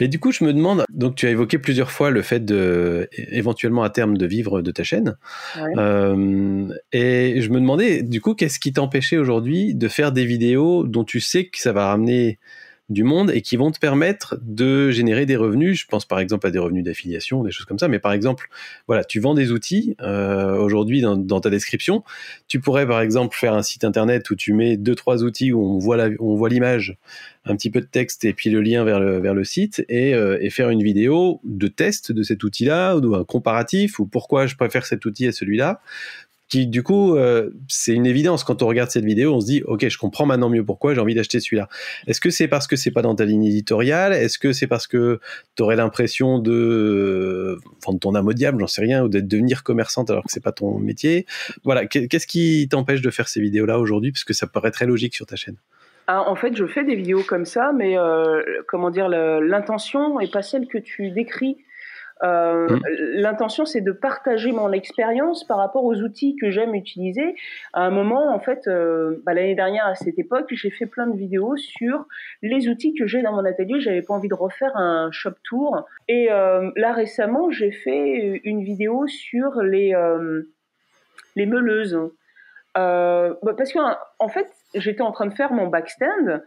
[0.00, 3.08] mais du coup, je me demande, donc tu as évoqué plusieurs fois le fait de,
[3.12, 5.16] éventuellement à terme, de vivre de ta chaîne.
[5.76, 10.84] Euh, et je me demandais, du coup, qu'est-ce qui t'empêchait aujourd'hui de faire des vidéos
[10.84, 12.38] dont tu sais que ça va ramener
[12.90, 15.78] du monde et qui vont te permettre de générer des revenus.
[15.78, 17.88] Je pense par exemple à des revenus d'affiliation, des choses comme ça.
[17.88, 18.48] Mais par exemple,
[18.88, 22.02] voilà, tu vends des outils euh, aujourd'hui dans, ta description.
[22.48, 25.62] Tu pourrais par exemple faire un site internet où tu mets deux trois outils où
[25.62, 26.96] on voit on voit l'image,
[27.44, 30.50] un petit peu de texte et puis le lien vers le site et, euh, et
[30.50, 34.84] faire une vidéo de test de cet outil-là ou un comparatif ou pourquoi je préfère
[34.84, 35.80] cet outil à celui-là
[36.50, 38.44] qui du coup, euh, c'est une évidence.
[38.44, 41.00] Quand on regarde cette vidéo, on se dit, ok, je comprends maintenant mieux pourquoi j'ai
[41.00, 41.68] envie d'acheter celui-là.
[42.06, 44.12] Est-ce que c'est parce que c'est pas dans ta ligne éditoriale?
[44.12, 45.20] Est-ce que c'est parce que
[45.56, 49.62] tu aurais l'impression de vendre ton âme au diable, j'en sais rien, ou d'être devenir
[49.62, 51.24] commerçante alors que c'est pas ton métier?
[51.62, 55.14] Voilà, qu'est-ce qui t'empêche de faire ces vidéos-là aujourd'hui, parce que ça paraît très logique
[55.14, 55.56] sur ta chaîne.
[56.08, 60.32] Ah, en fait, je fais des vidéos comme ça, mais euh, comment dire, l'intention est
[60.32, 61.58] pas celle que tu décris.
[62.22, 62.80] Euh, mmh.
[63.14, 67.34] L'intention, c'est de partager mon expérience par rapport aux outils que j'aime utiliser.
[67.72, 71.06] À un moment, en fait, euh, bah, l'année dernière, à cette époque, j'ai fait plein
[71.06, 72.06] de vidéos sur
[72.42, 73.80] les outils que j'ai dans mon atelier.
[73.80, 75.86] J'avais pas envie de refaire un shop tour.
[76.08, 79.94] Et euh, là, récemment, j'ai fait une vidéo sur les,
[81.36, 81.98] les meuleuses.
[82.74, 86.42] Bah, parce qu'en en fait, j'étais en train de faire mon backstand.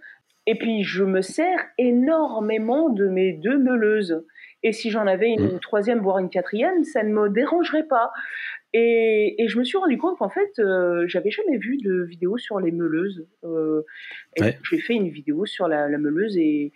[0.45, 4.23] Et puis, je me sers énormément de mes deux meuleuses.
[4.63, 5.59] Et si j'en avais une, mm.
[5.59, 8.11] troisième, voire une quatrième, ça ne me dérangerait pas.
[8.73, 12.59] Et, je me suis rendu compte qu'en fait, euh, j'avais jamais vu de vidéo sur
[12.59, 13.27] les meuleuses.
[13.43, 13.83] Euh,
[14.37, 16.71] J'ai fait une vidéo sur la, meuleuse et,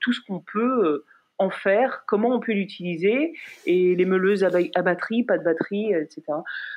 [0.00, 1.04] tout ce qu'on peut euh,
[1.38, 3.32] en faire, comment on peut l'utiliser,
[3.64, 6.22] et les meuleuses à, à, batterie, pas de batterie, etc.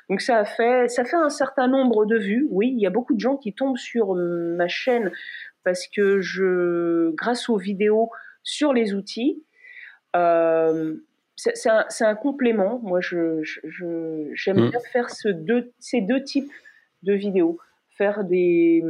[0.10, 2.48] Donc ça a fait, ça fait un certain nombre de vues.
[2.50, 5.12] Oui, il y a beaucoup de gens qui tombent sur ma chaîne
[5.64, 8.10] parce que je, grâce aux vidéos
[8.44, 9.51] sur les outils, euh,
[11.36, 12.80] c'est un, un, complément.
[12.84, 14.70] Moi, j'aime je, je, mm.
[14.70, 16.52] bien faire ce deux, ces deux types
[17.04, 17.58] de vidéos.
[17.98, 18.84] Faire des,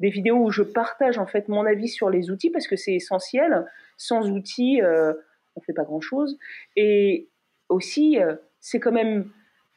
[0.00, 2.94] des, vidéos où je partage en fait mon avis sur les outils parce que c'est
[2.94, 3.64] essentiel.
[3.96, 5.12] Sans outils, euh,
[5.56, 6.38] on fait pas grand-chose.
[6.76, 7.28] Et
[7.68, 9.30] aussi, euh, c'est quand même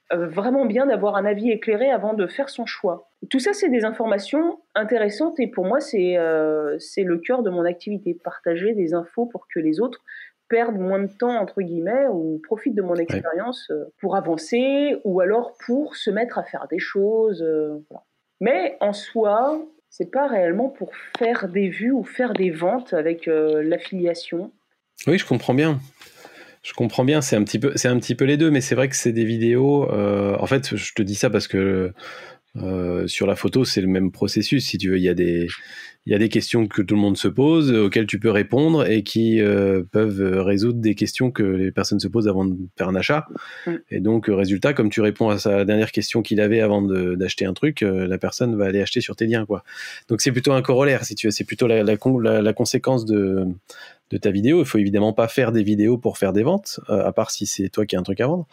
[0.10, 3.10] vraiment bien d'avoir un avis éclairé avant de faire son choix.
[3.30, 8.14] Tout ça, c'est des informations intéressantes et pour moi, c'est le cœur de mon activité,
[8.14, 10.06] partager des infos pour que les autres
[10.50, 15.20] perdre moins de temps entre guillemets ou profite de mon expérience euh, pour avancer ou
[15.20, 17.42] alors pour se mettre à faire des choses.
[17.42, 17.80] Euh,
[18.40, 23.28] Mais en soi, c'est pas réellement pour faire des vues ou faire des ventes avec
[23.28, 24.52] euh, l'affiliation.
[25.06, 25.80] Oui, je comprends bien.
[26.64, 28.76] Je comprends bien, c'est un petit peu, c'est un petit peu les deux, mais c'est
[28.76, 29.90] vrai que c'est des vidéos.
[29.90, 31.94] en fait, je te dis ça parce que
[33.08, 34.68] sur la photo, c'est le même processus.
[34.68, 35.48] Si tu veux, il y a des,
[36.08, 38.90] il y a des questions que tout le monde se pose, auxquelles tu peux répondre
[38.90, 42.88] et qui euh, peuvent résoudre des questions que les personnes se posent avant de faire
[42.88, 43.28] un achat.
[43.66, 43.72] Mm.
[43.92, 47.54] Et donc, résultat, comme tu réponds à sa dernière question qu'il avait avant d'acheter un
[47.54, 49.66] truc, euh, la personne va aller acheter sur tes liens, quoi.
[50.08, 51.32] Donc, c'est plutôt un corollaire, si tu veux.
[51.32, 53.46] C'est plutôt la, la, conséquence de,
[54.10, 54.60] de ta vidéo.
[54.60, 57.46] Il faut évidemment pas faire des vidéos pour faire des ventes, euh, à part si
[57.46, 58.48] c'est toi qui as un truc à vendre.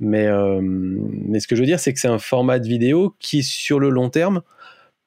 [0.00, 0.28] Mais,
[0.60, 3.78] mais ce que je veux dire, c'est que c'est un format de vidéo qui, sur
[3.78, 4.42] le long terme,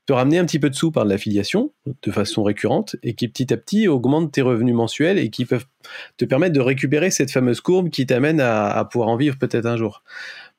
[0.06, 1.72] te ramener un petit peu de sous par de l'affiliation
[2.04, 5.66] de façon récurrente et qui petit à petit augmente tes revenus mensuels et qui peuvent
[6.18, 9.78] te permettre de récupérer cette fameuse courbe qui t'amène à, pouvoir en vivre peut-être un
[9.78, 10.04] jour.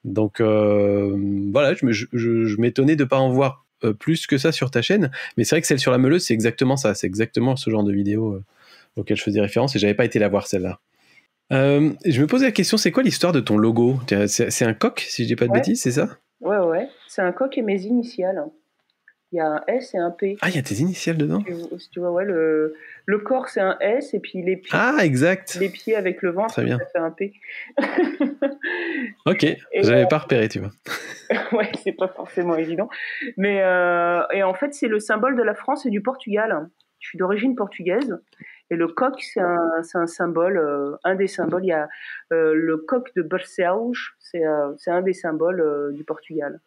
[0.04, 1.16] Donc euh,
[1.52, 5.10] voilà, je, m'étonnais de ne pas en voir euh, plus que ça sur ta chaîne,
[5.36, 7.84] mais c'est vrai que celle sur la meuleuse, c'est exactement ça, c'est exactement ce genre
[7.84, 8.44] de vidéo euh,
[8.96, 10.80] auquel je faisais référence et j'avais pas été la voir celle-là.
[11.50, 13.96] je me posais la question, c'est quoi l'histoire de ton logo?
[14.26, 16.08] C'est un coq, si je dis pas de bêtises, c'est ça?
[16.40, 18.44] Ouais, ouais, c'est un coq et mes initiales.
[19.32, 20.36] Il y a un S et un P.
[20.40, 21.42] Ah, il y a tes initiales dedans?
[21.78, 22.74] Si tu vois, ouais, le,
[23.06, 24.70] le corps c'est un S et puis les pieds.
[24.72, 25.56] Ah, exact.
[25.60, 27.32] Les pieds avec le ventre, ça fait un P.
[29.26, 29.46] ok,
[29.82, 30.70] j'avais euh, pas repéré, tu vois.
[31.52, 32.88] ouais, c'est pas forcément évident.
[33.36, 36.68] Mais euh, et en fait, c'est le symbole de la France et du Portugal.
[37.00, 38.18] Je suis d'origine portugaise.
[38.70, 41.64] Et le coq, c'est un, un, symbole, euh, un des symboles.
[41.64, 41.88] Il y a
[42.30, 46.60] le coq de Barcelos, c'est un des symboles du Portugal.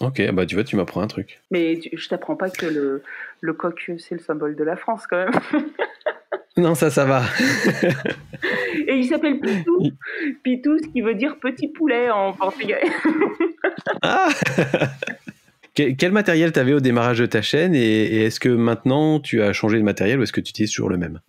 [0.00, 1.40] Ok, bah tu vois, tu m'apprends un truc.
[1.50, 3.02] Mais je t'apprends pas que le,
[3.40, 5.32] le coq, c'est le symbole de la France quand même.
[6.56, 7.22] non, ça, ça va.
[8.86, 9.90] Et il s'appelle Pitou.
[10.42, 12.82] Pitou, ce qui veut dire petit poulet en portugais.
[14.02, 14.28] ah
[15.74, 19.52] Quel matériel tu avais au démarrage de ta chaîne et, est-ce que maintenant tu as
[19.52, 21.20] changé de matériel ou est-ce que tu utilises toujours le même?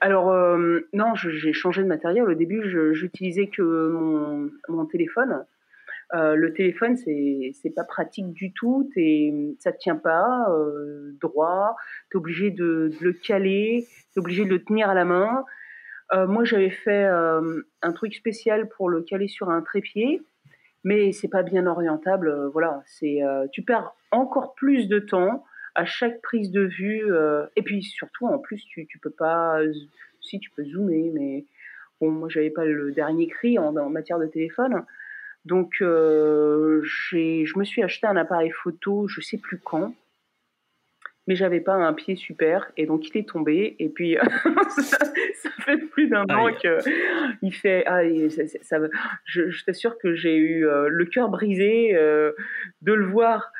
[0.00, 2.24] Alors euh, non, j'ai changé de matériel.
[2.24, 5.44] Au début, j'utilisais que mon, téléphone.
[6.14, 8.90] Euh, le téléphone, c'est pas pratique du tout.
[9.58, 11.76] Ça te tient pas euh, droit.
[12.10, 13.86] T'es obligé de, le caler.
[14.12, 15.44] T'es obligé de le tenir à la main.
[16.12, 20.22] Moi, j'avais fait un truc spécial pour le caler sur un trépied,
[20.84, 22.48] mais c'est pas bien orientable.
[22.52, 25.44] Voilà, c'est tu perds encore plus de temps
[25.76, 27.04] à chaque prise de vue.
[27.56, 29.60] et puis surtout, en plus, tu, tu peux pas.
[30.20, 31.44] Si tu peux zoomer, mais
[32.00, 34.84] bon, moi, j'avais pas le dernier cri en, en matière de téléphone.
[35.44, 39.94] Donc, je me suis acheté un appareil photo, je sais plus quand
[41.26, 44.16] mais j'avais pas un pied super et donc il est tombé et puis
[44.78, 44.98] ça,
[45.64, 46.78] fait plus d'un an que
[47.42, 48.02] il fait ah,
[48.62, 48.78] ça,
[49.24, 52.32] je, t'assure que j'ai eu euh, le cœur brisé euh,
[52.82, 53.52] de le voir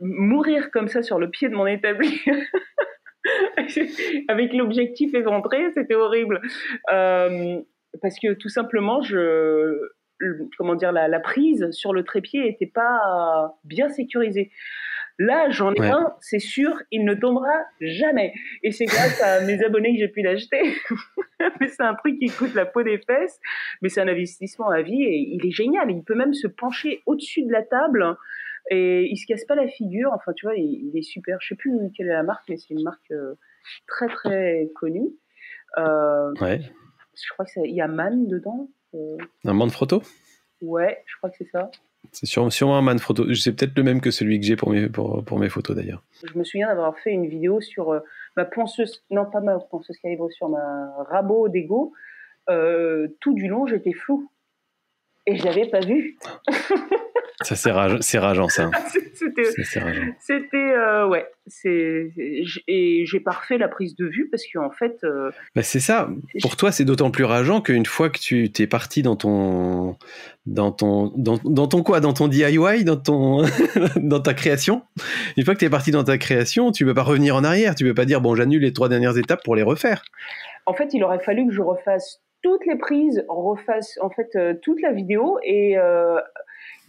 [0.00, 2.20] mourir comme ça sur le pied de mon établi
[4.28, 6.40] avec l'objectif éventré c'était horrible
[6.92, 7.60] euh,
[8.02, 9.78] parce que tout simplement je
[10.58, 14.50] comment dire la, la prise sur le trépied était pas bien sécurisée
[15.18, 18.32] Là, j'en ai un, c'est sûr, il ne tombera jamais.
[18.64, 20.74] Et c'est grâce à mes abonnés que j'ai pu l'acheter.
[21.60, 23.38] mais c'est un truc qui coûte la peau des fesses,
[23.80, 25.88] mais c'est un investissement à vie et il est génial.
[25.90, 28.16] Il peut même se pencher au-dessus de la table
[28.70, 30.10] et il se casse pas la figure.
[30.14, 31.38] Enfin, tu vois, il, est super.
[31.40, 33.34] Je sais plus quelle est la marque, mais c'est une marque euh,
[33.86, 35.10] très très connue.
[35.78, 36.60] Euh, ouais.
[37.14, 38.68] Je crois qu'il y a Man dedans.
[38.94, 39.16] Euh.
[39.44, 40.02] Un Man photo
[40.62, 41.70] Ouais, je crois que c'est ça.
[42.12, 43.34] C'est sûrement un Manfrotto.
[43.34, 46.02] C'est peut-être le même que celui que j'ai pour mes, pour, pour mes photos d'ailleurs.
[46.22, 48.00] Je me souviens d'avoir fait une vidéo sur euh,
[48.36, 51.92] ma ponceuse, non pas ma ponceuse calibre, sur ma rabot d'ego.
[52.50, 54.30] Euh, tout du long, j'étais flou.
[55.26, 56.18] Et je l'avais pas vu.
[57.42, 58.70] Ça, c'est rageant, ça.
[60.20, 61.26] C'était, euh, ouais,
[62.68, 64.98] et j'ai parfait la prise de vue parce qu'en fait.
[65.02, 66.08] Euh, bah, c'est ça.
[66.42, 69.96] Pour toi, c'est d'autant plus rageant qu'une fois que tu t'es parti dans ton,
[70.46, 73.44] dans ton, dans, dans, ton quoi, dans ton DIY, dans ton,
[73.96, 74.82] dans ta création?
[75.36, 77.74] Une fois que tu es parti dans ta création, tu peux pas revenir en arrière.
[77.74, 80.04] Tu peux pas dire bon, j'annule les trois dernières étapes pour les refaire.
[80.66, 84.54] En fait, il aurait fallu que je refasse toutes les prises, refasse en fait euh,
[84.62, 85.76] toute la vidéo et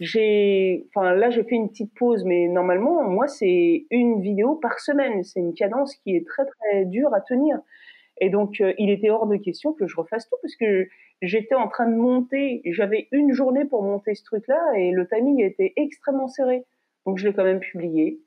[0.00, 4.80] j'ai, enfin là j'ai fait une petite pause, mais normalement moi c'est une vidéo par
[4.80, 5.24] semaine.
[5.24, 7.58] C'est une cadence qui est très très dure à tenir.
[8.20, 10.88] Et donc euh, il était hors de question que je refasse tout parce que
[11.22, 12.62] j'étais en train de monter.
[12.66, 16.64] J'avais une journée pour monter ce truc-là et le timing était extrêmement serré.
[17.06, 18.20] Donc je l'ai quand même publié.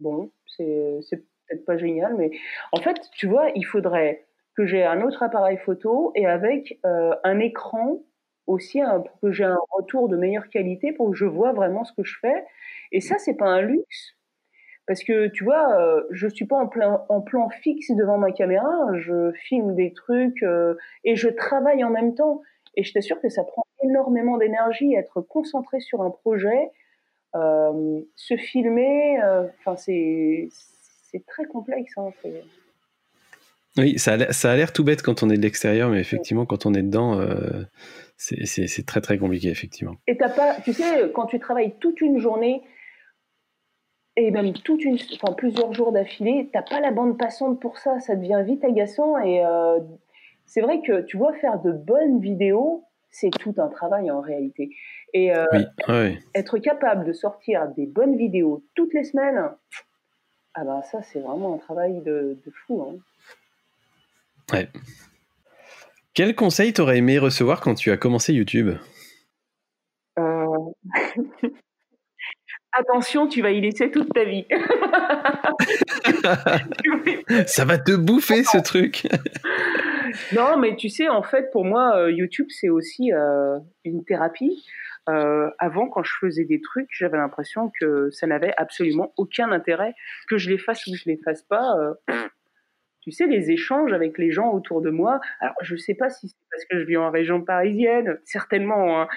[0.00, 2.30] Bon, c'est c'est peut-être pas génial, mais
[2.72, 4.24] en fait tu vois il faudrait
[4.56, 8.02] que j'ai un autre appareil photo et avec euh, un écran
[8.46, 11.92] aussi pour que j'ai un retour de meilleure qualité, pour que je vois vraiment ce
[11.92, 12.44] que je fais.
[12.90, 14.16] Et ça, c'est pas un luxe.
[14.86, 18.32] Parce que tu vois, euh, je suis pas en, plein, en plan fixe devant ma
[18.32, 20.74] caméra, je filme des trucs euh,
[21.04, 22.42] et je travaille en même temps.
[22.76, 26.70] Et je t'assure que ça prend énormément d'énergie, être concentré sur un projet,
[27.34, 29.18] euh, se filmer,
[29.60, 31.92] enfin c'est c'est très complexe.
[31.98, 32.10] Hein,
[33.76, 36.74] oui, ça a l'air tout bête quand on est de l'extérieur, mais effectivement, quand on
[36.74, 37.20] est dedans,
[38.22, 39.96] c'est très très compliqué, effectivement.
[40.06, 42.62] Et t'as pas, tu sais, quand tu travailles toute une journée,
[44.16, 47.98] et même toute une, enfin, plusieurs jours d'affilée, t'as pas la bande passante pour ça,
[48.00, 49.18] ça devient vite agaçant.
[49.18, 49.80] Et euh,
[50.44, 54.70] c'est vrai que tu vois, faire de bonnes vidéos, c'est tout un travail en réalité.
[55.14, 55.46] Et euh,
[56.34, 59.50] être capable de sortir des bonnes vidéos toutes les semaines,
[60.54, 62.82] ah ben ça, c'est vraiment un travail de, de fou.
[62.82, 62.96] Hein.
[64.52, 64.68] Ouais.
[66.14, 68.76] Quel conseil t'aurais aimé recevoir quand tu as commencé YouTube?
[70.18, 70.46] Euh,
[72.72, 74.44] Attention, tu vas y laisser toute ta vie.
[77.46, 79.08] Ça va te bouffer ce truc.
[80.34, 84.66] non, mais tu sais, en fait, pour moi, euh, YouTube, c'est aussi euh, une thérapie.
[85.06, 89.94] avant, quand je faisais des trucs, j'avais l'impression que ça n'avait absolument aucun intérêt.
[90.28, 91.74] Que je les fasse ou que je les fasse pas,
[93.02, 95.20] tu sais, les échanges avec les gens autour de moi.
[95.40, 99.02] Alors, je ne sais pas si c'est parce que je vis en région parisienne, certainement,
[99.02, 99.08] hein,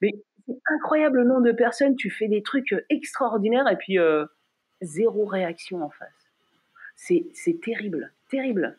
[0.00, 0.12] mais
[0.46, 1.96] c'est incroyable le nombre de personnes.
[1.96, 4.24] Tu fais des trucs euh, extraordinaires et puis euh,
[4.82, 6.08] zéro réaction en face.
[6.94, 8.78] C'est, terrible, terrible.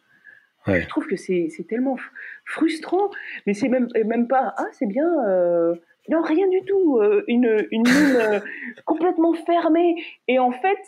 [0.66, 1.98] Je trouve que c'est, tellement
[2.46, 3.12] frustrant,
[3.46, 5.06] mais c'est même, même pas ah c'est bien.
[5.28, 5.76] Euh,
[6.10, 7.00] non, rien du tout.
[7.28, 8.42] une une mine
[8.86, 9.96] complètement fermée.
[10.28, 10.80] Et en fait,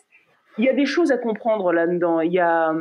[0.57, 2.21] il y a des choses à comprendre là-dedans.
[2.21, 2.73] Il y a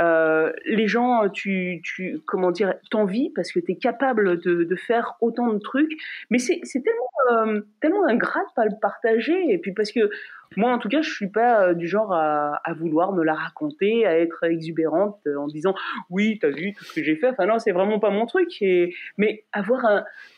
[0.00, 5.14] Euh, les gens, tu, tu comment dire, t'envient parce que tu es capable de, faire
[5.20, 5.92] autant de trucs.
[6.30, 9.52] Mais c'est tellement, euh, tellement ingrat de pas le partager.
[9.52, 10.10] Et puis parce que
[10.56, 14.06] moi, en tout cas, je suis pas euh, du genre à, vouloir me la raconter,
[14.06, 15.74] à être exubérante en disant
[16.10, 17.28] oui, t'as vu tout ce que j'ai fait.
[17.28, 18.50] Enfin non, c'est vraiment pas mon truc.
[18.62, 19.84] Et, mais avoir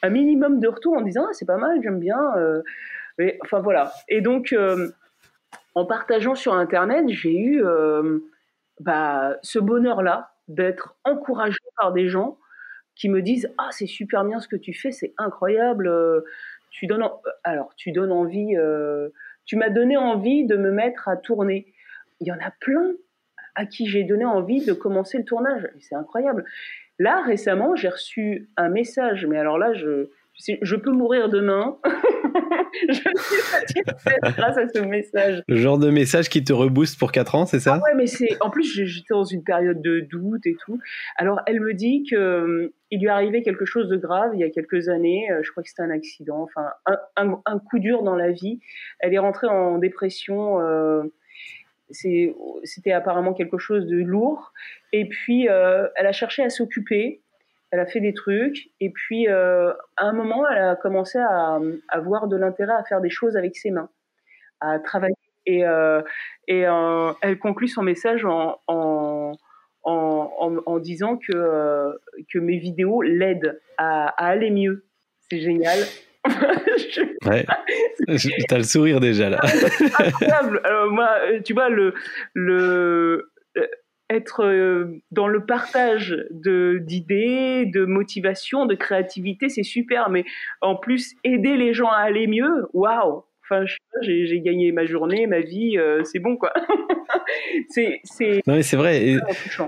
[0.02, 2.18] un, minimum de retour en disant ah, c'est pas mal, j'aime bien.
[3.42, 3.92] enfin voilà.
[4.08, 4.54] Et donc
[5.76, 7.62] en partageant sur Internet, j'ai eu
[8.80, 12.38] bah, ce bonheur-là d'être encouragé par des gens
[12.94, 15.88] qui me disent ah c'est super bien ce que tu fais, c'est incroyable.
[15.88, 16.20] Euh,
[16.70, 17.08] tu donnes
[17.44, 19.08] alors tu donnes envie, euh,
[19.44, 21.72] tu m'as donné envie de me mettre à tourner.
[22.20, 22.92] Il y en a plein
[23.54, 25.68] à qui j'ai donné envie de commencer le tournage.
[25.80, 26.44] C'est incroyable.
[26.98, 31.78] Là récemment j'ai reçu un message, mais alors là je je peux mourir demain.
[32.88, 35.42] je suis satisfaite grâce à ce message.
[35.48, 37.74] Le genre de message qui te rebooste pour 4 ans, c'est ça?
[37.74, 38.36] Ah Ouais, mais c'est.
[38.40, 40.78] En plus, j'étais dans une période de doute et tout.
[41.16, 44.44] Alors, elle me dit qu'il euh, lui est arrivé quelque chose de grave il y
[44.44, 45.30] a quelques années.
[45.30, 46.68] Euh, je crois que c'était un accident, enfin,
[47.16, 48.60] un, un, coup dur dans la vie.
[49.00, 50.60] Elle est rentrée en dépression.
[50.60, 51.04] Euh,
[51.90, 54.52] c'était apparemment quelque chose de lourd.
[54.92, 57.20] Et puis, elle a cherché à s'occuper
[57.74, 61.58] elle a fait des trucs, et puis euh, à un moment, elle a commencé à
[61.88, 63.88] avoir de l'intérêt à faire des choses avec ses mains,
[64.60, 65.16] à travailler.
[65.44, 66.00] Et, euh,
[66.46, 69.32] et euh, elle conclut son message en, en,
[69.82, 71.98] en, en disant que,
[72.32, 74.86] que mes vidéos l'aident à, à, aller mieux.
[75.28, 75.80] C'est génial.
[77.26, 77.44] ouais.
[78.48, 79.40] T'as le sourire déjà là.
[79.98, 80.60] Incroyable.
[80.62, 81.10] Alors, moi,
[81.44, 81.92] tu vois, le,
[82.34, 83.32] le,
[84.14, 90.10] être euh, dans le partage d'idées, de motivation, de créativité, c'est super.
[90.10, 90.24] Mais
[90.60, 93.66] en plus, aider les gens à aller mieux, waouh Enfin,
[94.00, 96.50] j'ai gagné ma journée, ma vie, euh, c'est bon quoi.
[97.68, 98.00] c'est
[98.46, 99.18] non mais c'est vrai.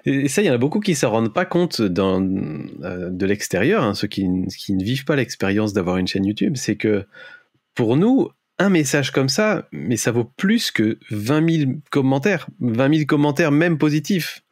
[0.06, 3.26] Et, ça, il y en a beaucoup qui ne se rendent pas compte euh, de
[3.26, 4.26] l'extérieur, hein, ceux qui,
[4.56, 7.04] qui ne vivent pas l'expérience d'avoir une chaîne YouTube, c'est que
[7.74, 12.94] pour nous, un message comme ça, mais ça vaut plus que 20 000 commentaires, 20
[12.94, 14.42] 000 commentaires même positifs.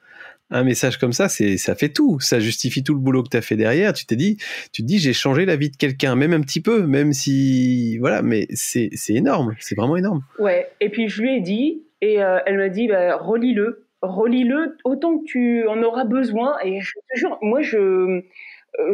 [0.50, 3.36] Un message comme ça, c'est ça fait tout, ça justifie tout le boulot que tu
[3.36, 3.94] as fait derrière.
[3.94, 4.36] Tu t'es dit,
[4.72, 7.96] tu te dis j'ai changé la vie de quelqu'un, même un petit peu, même si
[7.98, 10.22] voilà, mais c'est énorme, c'est vraiment énorme.
[10.38, 10.68] Ouais.
[10.80, 15.18] Et puis je lui ai dit, et euh, elle m'a dit, bah, relis-le, relis-le autant
[15.18, 16.56] que tu en auras besoin.
[16.62, 18.22] Et je te jure, moi je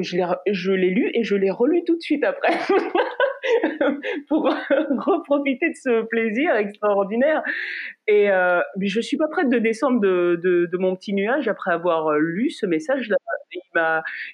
[0.00, 2.52] je l'ai lu et je l'ai relu tout de suite après
[4.28, 7.42] pour reprofiter de ce plaisir extraordinaire.
[8.06, 11.72] Et euh, je suis pas prête de descendre de, de, de, mon petit nuage après
[11.72, 13.16] avoir lu ce message-là.
[13.52, 13.60] Il,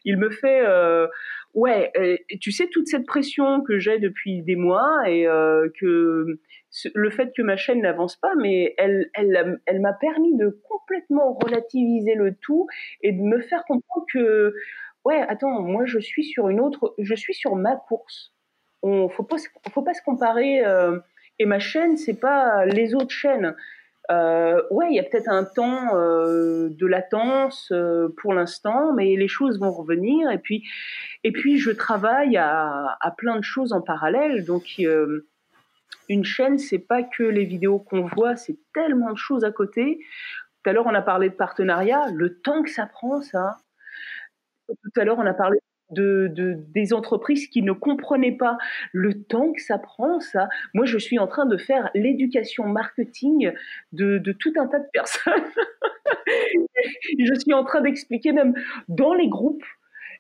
[0.04, 1.06] il me fait, euh,
[1.54, 1.92] ouais,
[2.40, 6.38] tu sais toute cette pression que j'ai depuis des mois et euh, que
[6.94, 11.32] le fait que ma chaîne n'avance pas, mais elle, elle, elle m'a permis de complètement
[11.42, 12.66] relativiser le tout
[13.02, 14.54] et de me faire comprendre que
[15.06, 18.32] ouais, attends, moi je suis sur une autre, je suis sur ma course.
[18.82, 19.36] On faut pas,
[19.70, 20.66] faut pas se comparer.
[20.66, 20.98] Euh,
[21.38, 23.54] et ma chaîne, c'est pas les autres chaînes.
[24.10, 27.72] Euh, ouais, il y a peut-être un temps euh, de latence
[28.18, 30.30] pour l'instant, mais les choses vont revenir.
[30.30, 30.64] Et puis,
[31.22, 34.44] et puis je travaille à, à plein de choses en parallèle.
[34.44, 34.80] Donc,
[36.08, 40.00] une chaîne, c'est pas que les vidéos qu'on voit, c'est tellement de choses à côté.
[40.62, 42.08] Tout à l'heure, on a parlé de partenariat.
[42.12, 43.56] Le temps que ça prend, ça,
[44.66, 45.58] tout à l'heure, on a parlé
[45.90, 46.32] de,
[46.74, 48.58] des entreprises qui ne comprenaient pas
[48.92, 50.48] le temps que ça prend, ça.
[50.74, 53.52] Moi, je suis en train de faire l'éducation marketing
[53.92, 55.44] de, de tout un tas de personnes.
[57.18, 58.54] je suis en train d'expliquer même
[58.88, 59.64] dans les groupes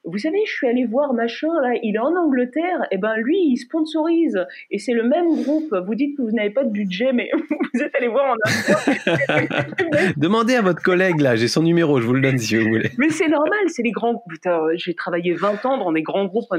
[0.06, 3.36] vous savez, je suis allée voir machin, là, il est en Angleterre, et ben lui,
[3.38, 5.74] il sponsorise, et c'est le même groupe.
[5.86, 7.28] Vous dites que vous n'avez pas de budget, mais
[7.74, 8.36] vous êtes allé voir en
[10.16, 12.90] Demandez à votre collègue, là, j'ai son numéro, je vous le donne si vous voulez.
[12.98, 14.22] Mais c'est normal, c'est les grands.
[14.74, 16.52] J'ai travaillé 20 ans dans des grands groupes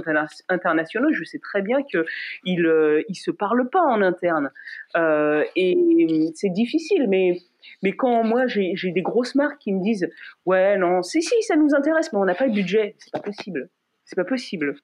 [0.49, 4.51] internationaux, je sais très bien qu'ils ne euh, se parlent pas en interne.
[4.95, 7.39] Euh, et c'est difficile, mais
[7.84, 10.09] mais quand moi j'ai des grosses marques qui me disent
[10.45, 13.20] ouais non si si ça nous intéresse mais on n'a pas le budget, c'est pas
[13.20, 13.70] possible,
[14.05, 14.76] c'est pas possible.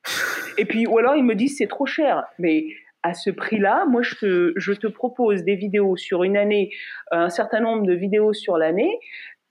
[0.58, 2.66] Et puis ou alors ils me disent c'est trop cher, mais
[3.04, 6.72] à ce prix-là, moi je te, je te propose des vidéos sur une année,
[7.12, 8.98] un certain nombre de vidéos sur l'année.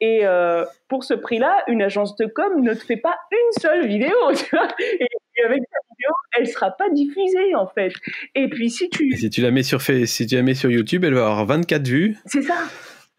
[0.01, 3.87] Et euh, pour ce prix-là, une agence de com ne te fait pas une seule
[3.87, 4.11] vidéo.
[4.35, 5.07] Tu vois et,
[5.45, 7.93] avec ta vidéo, elle sera pas diffusée en fait.
[8.35, 11.05] Et puis si tu si tu la mets sur si tu la mets sur YouTube,
[11.05, 12.17] elle va avoir 24 vues.
[12.27, 12.55] C'est ça.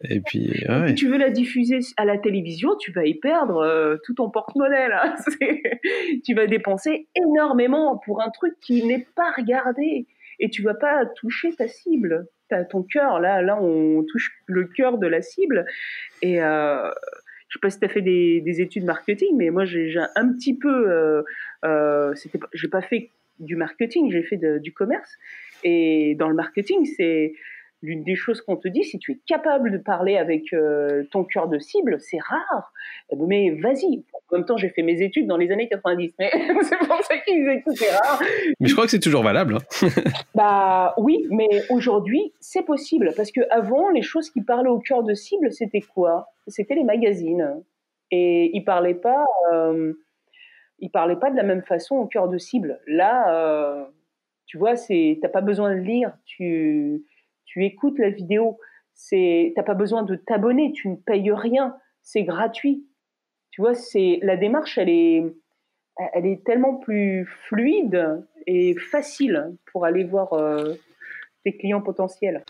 [0.08, 3.96] Et puis, si tu veux la diffuser à la télévision, tu vas y perdre euh,
[4.04, 4.88] tout ton porte-monnaie.
[4.88, 5.14] Là.
[6.24, 10.06] tu vas dépenser énormément pour un truc qui n'est pas regardé.
[10.40, 12.26] Et tu vas pas toucher ta cible.
[12.50, 15.66] As ton cœur, là, là, on touche le cœur de la cible.
[16.22, 16.88] Et euh,
[17.48, 20.32] je sais pas si tu as fait des, des, études marketing, mais moi j'ai un
[20.32, 21.22] petit peu, euh,
[21.64, 22.14] euh,
[22.52, 25.16] j'ai pas fait du marketing, j'ai fait du commerce.
[25.64, 27.34] Et dans le marketing, c'est
[27.84, 31.22] l'une des choses qu'on te dit, si tu es capable de parler avec euh, ton
[31.22, 32.72] cœur de cible, c'est rare.
[33.16, 34.04] Mais vas-y.
[34.30, 36.30] En même temps, j'ai fait mes études dans les années 90, mais
[36.62, 38.20] c'est pour ça qu'ils disaient que c'est rare.
[38.58, 39.58] Mais je crois que c'est toujours valable.
[39.58, 39.88] Hein.
[40.34, 45.02] bah oui, mais aujourd'hui, c'est possible parce que avant, les choses qui parlaient au cœur
[45.02, 46.28] de cible, c'était quoi?
[46.46, 47.62] C'était les magazines,
[48.10, 49.24] et ils parlaient pas.
[49.52, 49.92] Euh,
[50.80, 52.80] ils parlaient pas de la même façon au cœur de cible.
[52.86, 53.84] Là, euh,
[54.46, 57.04] tu vois, c'est, t'as pas besoin de lire, tu,
[57.54, 58.58] tu écoutes la vidéo.
[58.94, 62.84] C'est, t'as pas besoin de t'abonner, tu ne payes rien, c'est gratuit.
[63.52, 65.24] Tu vois, c'est la démarche, elle est,
[66.12, 70.74] elle est tellement plus fluide et facile pour aller voir euh,
[71.44, 72.44] tes clients potentiels.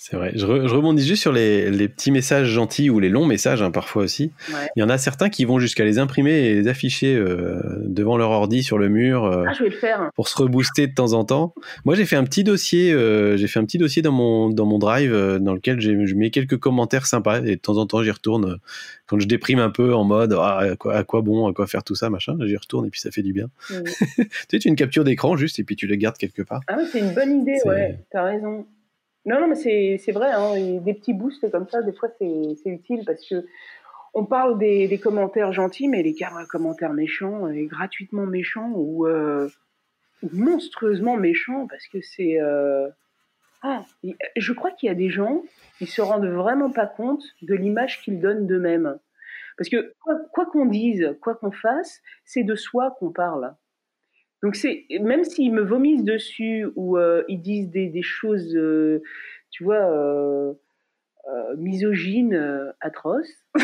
[0.00, 0.30] C'est vrai.
[0.36, 4.30] Je, rebondis juste sur les, petits messages gentils ou les longs messages, hein, parfois aussi.
[4.76, 8.16] Il y en a certains qui vont jusqu'à les imprimer et les afficher euh, devant
[8.16, 9.24] leur ordi sur le mur.
[9.24, 10.10] Euh, ah, je vais le faire.
[10.14, 11.52] Pour se rebooster de temps en temps.
[11.84, 12.92] Moi, j'ai fait un petit dossier.
[12.92, 16.30] Euh, j'ai fait un petit dossier dans mon dans mon drive dans lequel je mets
[16.30, 18.58] quelques commentaires sympas et de temps en temps j'y retourne
[19.06, 21.66] quand je déprime un peu en mode ah, à, quoi, à, quoi, bon, à quoi
[21.66, 22.36] faire tout ça, machin.
[22.42, 23.50] J'y retourne et puis ça fait du bien.
[23.68, 26.60] tu sais, tu une capture d'écran juste et puis tu le gardes quelque part.
[26.68, 27.58] Ah, c'est une bonne idée.
[27.64, 28.64] Ouais, t'as raison.
[29.28, 33.02] Non, non, mais c'est vrai, hein, des petits boosts comme ça, des fois, c'est utile
[33.04, 33.44] parce que
[34.14, 36.16] on parle des, commentaires gentils, mais les
[36.48, 39.50] commentaires méchants, et gratuitement méchants ou, euh,
[40.32, 42.40] monstrueusement méchants, parce que c'est...
[42.40, 42.88] Euh,
[43.62, 43.84] ah,
[44.36, 45.42] je crois qu'il y a des gens
[45.76, 48.98] qui se rendent vraiment pas compte de l'image qu'ils donnent d'eux-mêmes.
[49.58, 49.92] Parce que
[50.32, 53.54] quoi qu'on dise, quoi qu'on fasse, c'est de soi qu'on parle.
[54.42, 59.02] Donc c'est même s'ils me vomissent dessus ou euh, ils disent des, choses, euh,
[59.50, 60.52] tu vois, euh,
[61.28, 63.44] euh misogynes, atroces,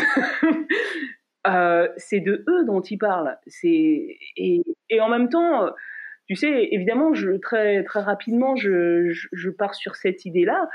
[1.97, 3.39] c'est de eux dont ils parlent.
[3.47, 4.65] C'est et,
[5.01, 5.71] en même temps,
[6.27, 10.69] tu sais, évidemment, très très rapidement, je, pars sur cette idée-là,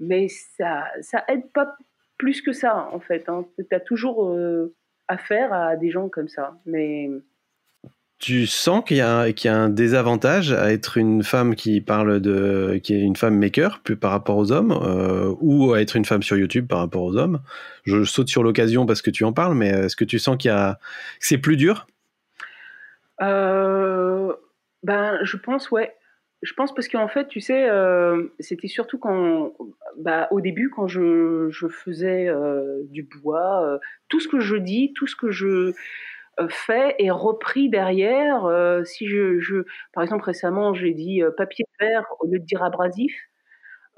[0.00, 1.76] mais ça ça aide pas
[2.18, 3.28] plus que ça en fait.
[3.28, 3.46] Hein.
[3.58, 4.36] Tu as toujours
[5.08, 7.10] affaire à des gens comme ça, mais
[8.18, 12.20] tu sens qu'il y, a, y a un désavantage à être une femme qui parle
[12.20, 15.96] de, qui est une femme maker plus par rapport aux hommes, euh, ou à être
[15.96, 17.40] une femme sur YouTube par rapport aux hommes.
[17.84, 20.50] Je saute sur l'occasion parce que tu en parles, mais est-ce que tu sens qu'il
[20.50, 20.78] y a,
[21.20, 21.86] que c'est plus dur?
[23.20, 24.32] Euh,
[24.82, 25.94] Ben, je pense, ouais.
[26.42, 29.54] Je pense parce qu'en fait, tu sais, euh, c'était surtout quand,
[29.98, 32.30] bah, au début, quand je, faisais
[32.84, 35.74] du bois, tout ce que je dis, tout ce que je
[36.48, 38.44] fait et repris derrière.
[38.44, 42.62] Euh, si je, par exemple, récemment, j'ai dit euh, papier verre au lieu de dire
[42.62, 43.14] abrasif.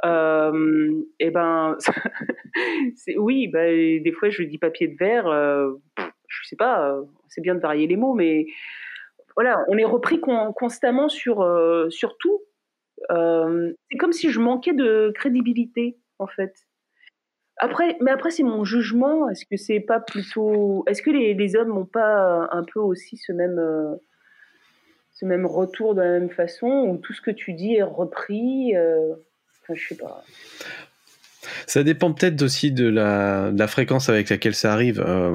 [0.05, 1.77] Euh, et eh ben,
[3.17, 5.27] oui, bah, des fois je dis papier de verre.
[6.29, 6.97] je sais pas,
[7.29, 8.47] c'est bien de varier les mots, mais
[9.35, 11.45] voilà, on est repris constamment sur
[11.91, 12.41] sur tout.
[13.11, 16.68] c'est comme si je manquais de crédibilité en fait.
[17.59, 19.29] Après, mais après, c'est mon jugement.
[19.29, 20.85] Est-ce que c'est pas plutôt.
[20.87, 23.97] Est-ce que les, hommes n'ont pas un peu aussi ce même, euh,
[25.13, 28.77] ce même retour de la même façon, où tout ce que tu dis est repris
[28.77, 29.15] euh...
[29.63, 30.25] Enfin, je sais pas.
[31.67, 35.03] Ça dépend peut-être aussi de la, de la, fréquence avec laquelle ça arrive.
[35.07, 35.35] Euh,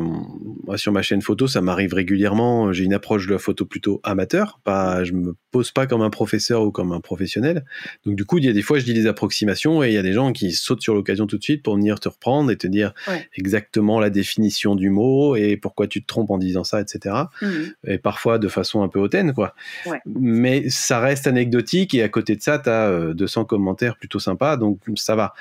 [0.75, 2.73] sur ma chaîne photo, ça m'arrive régulièrement.
[2.73, 4.59] J'ai une approche de la photo plutôt amateur.
[4.63, 7.65] Pas, je me pose pas comme un professeur ou comme un professionnel.
[8.05, 9.97] Donc du coup, il y a des fois, je dis des approximations et il y
[9.97, 12.57] a des gens qui sautent sur l'occasion tout de suite pour venir te reprendre et
[12.57, 12.93] te dire
[13.35, 17.15] exactement la définition du mot et pourquoi tu te trompes en disant ça, etc.
[17.41, 17.47] Mmh.
[17.87, 19.55] Et parfois de façon un peu hautaine, quoi.
[19.85, 19.99] Ouais.
[20.05, 24.57] Mais ça reste anecdotique et à côté de ça, tu as 200 commentaires plutôt sympas,
[24.57, 25.33] donc ça va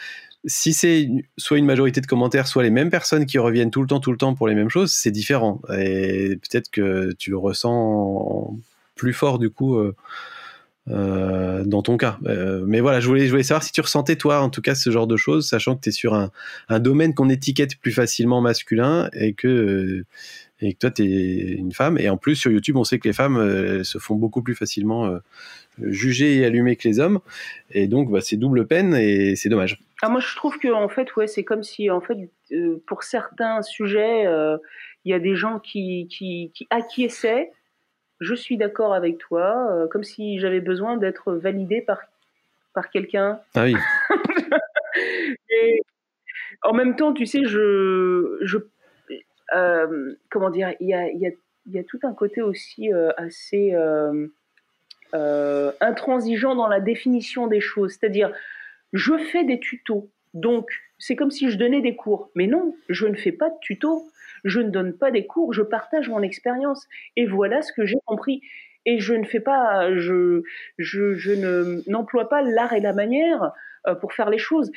[0.45, 3.87] si c'est soit une majorité de commentaires, soit les mêmes personnes qui reviennent tout le
[3.87, 5.61] temps, tout le temps pour les mêmes choses, c'est différent.
[5.77, 8.57] Et peut-être que tu le ressens
[8.97, 9.95] plus fort du coup euh,
[10.91, 12.19] euh, dans ton cas.
[12.27, 15.07] Euh, mais voilà, je voulais, savoir si tu ressentais toi, en tout cas, ce genre
[15.07, 16.31] de choses, sachant que tu es sur un,
[16.81, 20.05] domaine qu'on étiquette plus facilement masculin et que
[20.65, 21.99] et que toi, tu es une femme.
[21.99, 25.19] Et en plus, sur YouTube, on sait que les femmes se font beaucoup plus facilement
[25.81, 27.19] juger et allumer que les hommes.
[27.73, 29.81] Et donc, bah, c'est double peine et c'est dommage.
[30.05, 33.05] Ah, moi, je trouve que en fait, ouais, c'est comme si, en fait, euh, pour
[33.05, 34.59] certains sujets, euh,
[35.05, 37.53] il y a des gens qui, qui, qui acquiesçaient.
[38.19, 42.01] Je suis d'accord avec toi, euh, comme si j'avais besoin d'être validé par,
[42.75, 43.39] par quelqu'un.
[43.55, 43.77] Ah oui.
[45.51, 45.81] Et
[46.63, 48.59] en même temps, tu sais, je, je
[50.31, 51.31] comment dire, il y a, y, a,
[51.67, 53.73] y a, tout un côté aussi assez
[55.13, 57.93] intransigeant dans la définition des choses.
[57.93, 58.33] C'est-à-dire,
[58.93, 60.11] je fais des tutos.
[60.35, 62.31] Donc, c'est comme si je donnais des cours.
[62.35, 64.07] Mais non, je ne fais pas de tuto.
[64.45, 66.89] Je ne donne pas des cours, je partage mon expérience.
[67.17, 68.43] Et voilà ce que j'ai compris.
[68.85, 70.43] Et je ne fais pas, je,
[70.79, 73.53] je, je ne, n'emploie pas l'art et la manière
[73.87, 74.73] euh, pour faire les choses.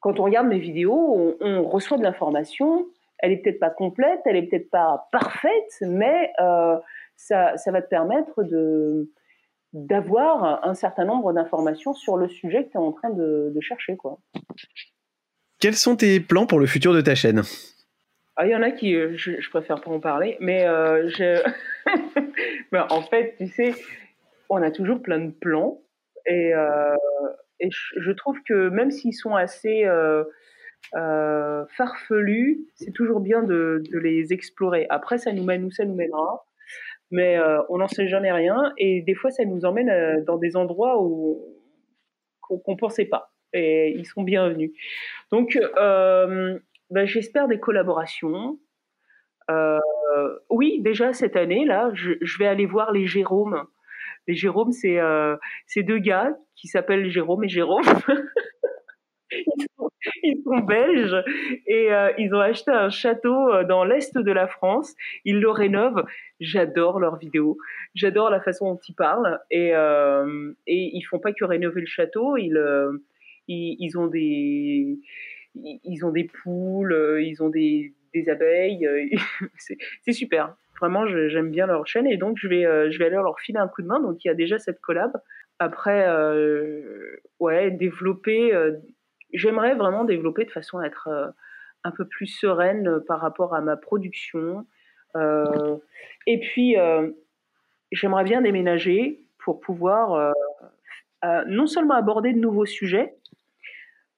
[0.00, 2.86] Quand on regarde mes vidéos, on, reçoit de l'information.
[3.18, 6.76] Elle est peut-être pas complète, elle est peut-être pas parfaite, mais euh,
[7.16, 9.08] ça, ça va te permettre de,
[9.74, 13.60] d'avoir un certain nombre d'informations sur le sujet que tu es en train de, de
[13.60, 13.96] chercher.
[13.96, 14.18] Quoi.
[15.58, 17.42] Quels sont tes plans pour le futur de ta chaîne?
[18.36, 21.08] Ah, il y en a qui, euh, je, je, préfère pas en parler, mais euh,
[21.08, 21.42] je...
[22.94, 23.74] en fait, tu sais,
[24.48, 25.80] on a toujours plein de plans
[26.26, 26.94] et, euh,
[27.60, 29.84] et je trouve que même s'ils sont assez
[30.94, 34.86] euh, farfelus, c'est toujours bien de, de, les explorer.
[34.90, 36.44] Après, ça nous mène où ça nous mènera,
[37.10, 40.56] mais euh, on n'en sait jamais rien et des fois, ça nous emmène dans des
[40.56, 41.40] endroits où
[42.40, 44.72] qu'on pensait pas et ils sont bienvenus.
[45.30, 46.58] Donc, euh,
[46.90, 48.58] ben, j'espère des collaborations.
[49.50, 49.78] Euh,
[50.50, 53.64] oui, déjà cette année, là, je, je, vais aller voir les Jérôme.
[54.26, 55.36] Les Jérôme, c'est euh,
[55.76, 57.82] deux gars qui s'appellent Jérôme et Jérôme.
[60.26, 61.22] ils, sont, belges
[61.66, 64.94] et euh, ils ont acheté un château euh, dans l'est de la France.
[65.24, 66.04] Ils le rénovent.
[66.40, 67.58] J'adore leurs vidéos.
[67.94, 71.86] J'adore la façon dont ils parlent et, euh, et ils font pas que rénover le
[71.86, 72.36] château.
[72.36, 72.92] Ils, euh,
[73.48, 74.98] ils, ont des
[75.54, 78.88] ils ont des poules, ils ont des, des abeilles.
[80.02, 80.56] C'est super.
[80.80, 83.68] Vraiment, j'aime bien leur chaîne et donc je vais, je vais aller leur filer un
[83.68, 84.00] coup de main.
[84.00, 85.12] Donc il y a déjà cette collab.
[85.60, 86.08] Après,
[87.38, 88.52] ouais, développer.
[89.34, 91.34] J'aimerais vraiment développer de façon à être
[91.84, 94.66] un peu plus sereine par rapport à ma production.
[95.16, 95.76] Euh,
[96.26, 97.10] et puis, euh,
[97.92, 100.32] j'aimerais bien déménager pour pouvoir
[101.24, 103.14] euh, non seulement aborder de nouveaux sujets,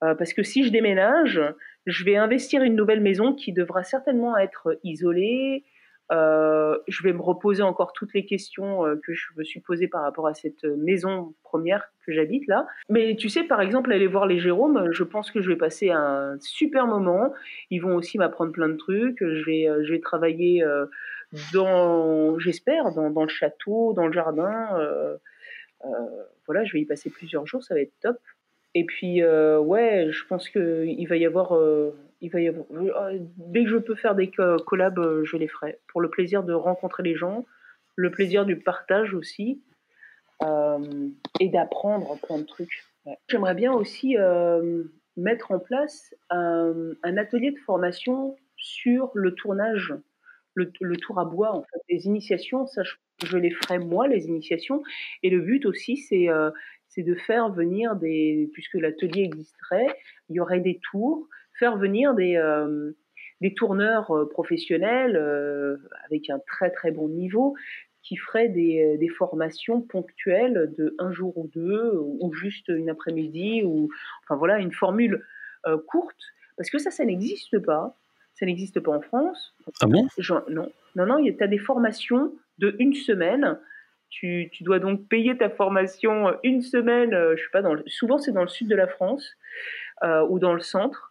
[0.03, 1.41] euh, parce que si je déménage,
[1.85, 5.63] je vais investir une nouvelle maison qui devra certainement être isolée.
[6.11, 9.87] Euh, je vais me reposer encore toutes les questions euh, que je me suis posées
[9.87, 12.65] par rapport à cette maison première que j'habite là.
[12.89, 15.91] Mais tu sais, par exemple, aller voir les Jérôme, je pense que je vais passer
[15.91, 17.33] un super moment.
[17.69, 19.19] Ils vont aussi m'apprendre plein de trucs.
[19.19, 20.63] Je vais, je vais travailler
[21.53, 24.69] dans, j'espère, dans, le château, dans le jardin.
[26.45, 28.17] voilà, je vais y passer plusieurs jours, ça va être top.
[28.77, 31.57] Et puis, euh, ouais, je pense qu'il va y avoir.
[32.21, 34.31] Il euh, dès que je peux faire des
[34.65, 35.79] collabs, euh, je les ferai.
[35.87, 37.45] Pour le plaisir de rencontrer les gens,
[37.95, 39.61] le plaisir du partage aussi,
[40.43, 41.09] euh,
[41.39, 42.85] et d'apprendre plein de trucs.
[43.27, 44.17] J'aimerais bien aussi
[45.15, 49.95] mettre en place un, atelier de formation sur le tournage,
[50.55, 52.65] le, tour à bois, les initiations.
[53.23, 54.83] Je, les ferai moi, les initiations.
[55.23, 56.27] Et le but aussi, c'est
[57.03, 59.87] de faire venir des, puisque l'atelier existerait,
[60.29, 61.27] il y aurait des tours,
[61.57, 62.91] faire venir des, euh,
[63.41, 67.55] des tourneurs euh, professionnels euh, avec un très très bon niveau
[68.03, 73.63] qui feraient des, des, formations ponctuelles de un jour ou deux ou juste une après-midi
[73.65, 73.89] ou
[74.23, 75.25] enfin voilà une formule
[75.65, 76.15] euh, courte.
[76.55, 77.97] Parce que ça ça n'existe pas.
[78.35, 79.55] Ça n'existe pas en France.
[79.81, 80.07] Ah bon?
[80.17, 80.71] Genre, non.
[80.95, 83.59] Non non il y a des formations de une semaine.
[84.09, 88.17] Tu, tu, dois donc payer ta formation une semaine, je sais pas, dans le, souvent
[88.17, 89.35] c'est dans le sud de la France
[90.03, 91.06] euh, ou dans le centre.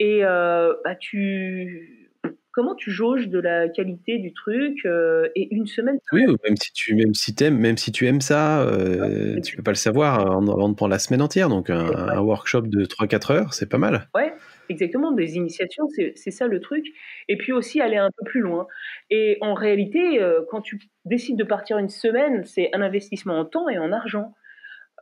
[0.00, 2.10] Et euh, bah, tu,
[2.52, 6.72] comment tu jauges de la qualité du truc euh, et une semaine Oui, même si
[6.72, 9.76] tu même si aimes même si tu aimes ça, euh, ouais, tu peux pas le
[9.76, 11.50] savoir avant de prendre la semaine entière.
[11.50, 14.08] Donc un, un workshop de 3-4 heures, c'est pas mal.
[14.14, 14.32] Ouais,
[14.70, 16.86] exactement, des initiations, c'est ça le truc.
[17.28, 18.66] Et puis aussi aller un peu plus loin.
[19.10, 20.18] Et en réalité,
[20.50, 24.32] quand tu décides de partir une semaine, c'est un investissement en temps et en argent.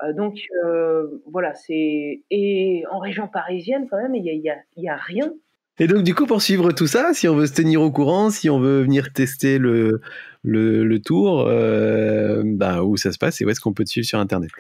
[0.03, 4.51] Euh, donc euh, voilà, c'est et en région parisienne quand même, il y a, y,
[4.51, 5.33] a, y a, rien.
[5.81, 8.31] Et donc du coup, pour suivre tout ça, si on veut se tenir au courant,
[8.31, 10.01] si on veut venir tester le
[10.45, 13.91] le, le tour, euh, bah, où ça se passe et où est-ce qu'on peut te
[13.91, 14.51] suivre sur Internet?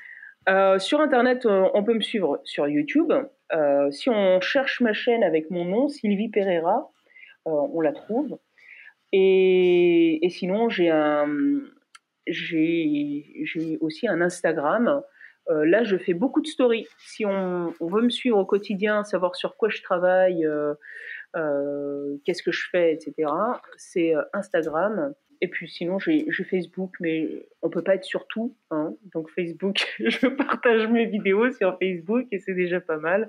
[0.48, 3.12] Euh, sur Internet, on peut me suivre sur YouTube.
[3.52, 6.90] Euh, si on cherche ma chaîne avec mon nom, Sylvie Pereira,
[7.44, 8.38] on la trouve.
[9.12, 11.26] Et, et sinon, j'ai un,
[12.26, 15.02] j'ai aussi un Instagram.
[15.50, 16.86] Euh, là, je fais beaucoup de stories.
[16.98, 20.74] Si on, veut me suivre au quotidien, savoir sur quoi je travaille, euh,
[21.36, 23.30] euh, qu'est-ce que je fais, etc.,
[23.76, 25.14] c'est Instagram.
[25.40, 28.56] Et puis sinon, j'ai Facebook, mais on peut pas être sur tout.
[28.70, 28.94] Hein.
[29.14, 33.28] Donc Facebook, je partage mes vidéos sur Facebook et c'est déjà pas mal.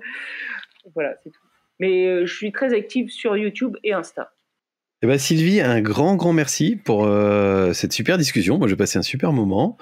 [0.94, 1.42] Voilà, c'est tout.
[1.78, 4.32] Mais je suis très active sur YouTube et Insta.
[5.02, 8.58] Eh ben Sylvie, un grand, grand merci pour euh, cette super discussion.
[8.58, 9.78] Moi, j'ai passé un super moment.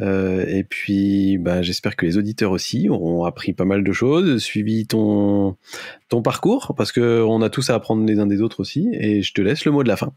[0.00, 4.38] Euh, et puis, ben, j'espère que les auditeurs aussi auront appris pas mal de choses,
[4.38, 5.56] suivi ton,
[6.08, 8.88] ton parcours, parce qu'on a tous à apprendre les uns des autres aussi.
[8.92, 10.12] Et je te laisse le mot de la fin.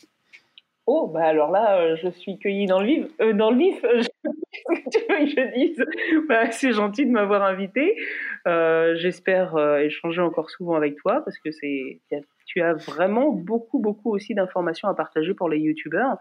[0.86, 3.06] Oh, bah alors là, euh, je suis cueillie dans le vif.
[3.36, 5.86] dans le vif, tu veux que je dise
[6.30, 7.95] bah, C'est gentil de m'avoir invité.
[8.45, 12.01] J'espère échanger encore souvent avec toi parce que c'est
[12.54, 16.18] tu as vraiment beaucoup, beaucoup aussi d'informations à partager pour les youtubeurs.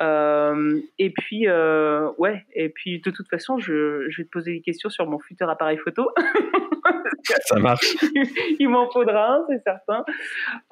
[0.00, 4.52] Euh, et puis, euh, ouais, et puis de toute façon, je, je, vais te poser
[4.54, 6.10] des questions sur mon futur appareil photo.
[7.44, 7.96] Ça marche.
[8.58, 10.04] Il m'en faudra un, c'est certain.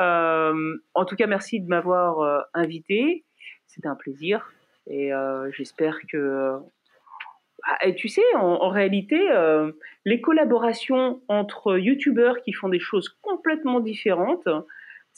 [0.01, 3.25] Euh, en tout cas, merci de m'avoir invité.
[3.67, 4.51] C'était un plaisir.
[4.87, 5.11] Et
[5.53, 6.61] j'espère que
[7.71, 9.73] ah, et tu sais, en, réalité, euh,
[10.05, 14.49] les collaborations entre youtubeurs qui font des choses complètement différentes,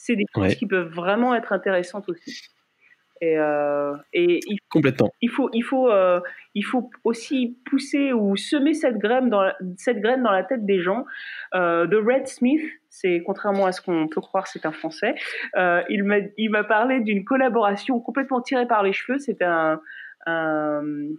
[0.03, 2.49] c'est des choses qui peuvent vraiment être intéressantes aussi.
[3.23, 5.11] Et, euh, et il, complètement.
[5.21, 6.21] Il faut, il faut, euh,
[6.55, 10.65] il faut aussi pousser ou semer cette graine dans la, cette graine dans la tête
[10.65, 11.05] des gens.
[11.53, 15.15] de Red Smith, c'est contrairement à ce qu'on peut croire, c'est un Français.
[15.55, 19.19] il m'a, il m'a parlé d'une collaboration complètement tirée par les cheveux.
[19.19, 19.81] C'était un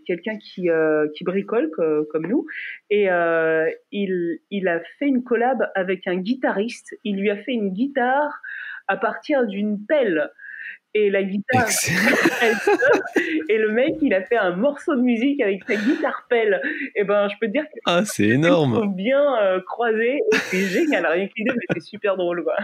[0.06, 2.46] quelqu'un qui, euh, qui bricole comme nous.
[2.90, 6.96] Et euh, il, il a fait une collab avec un guitariste.
[7.04, 8.42] Il lui a fait une guitare
[8.92, 10.30] à partir d'une pelle.
[10.94, 11.70] Et la guitare,
[13.50, 16.62] et le mec, il a fait un morceau de musique avec sa guitare pelle.
[16.98, 18.76] Et ben, je peux te dire que ah, c'est énorme.
[18.76, 21.06] Sont bien euh, croisés et c'est génial.
[21.06, 22.58] Rien que l'idée, mais c'est super drôle, quoi.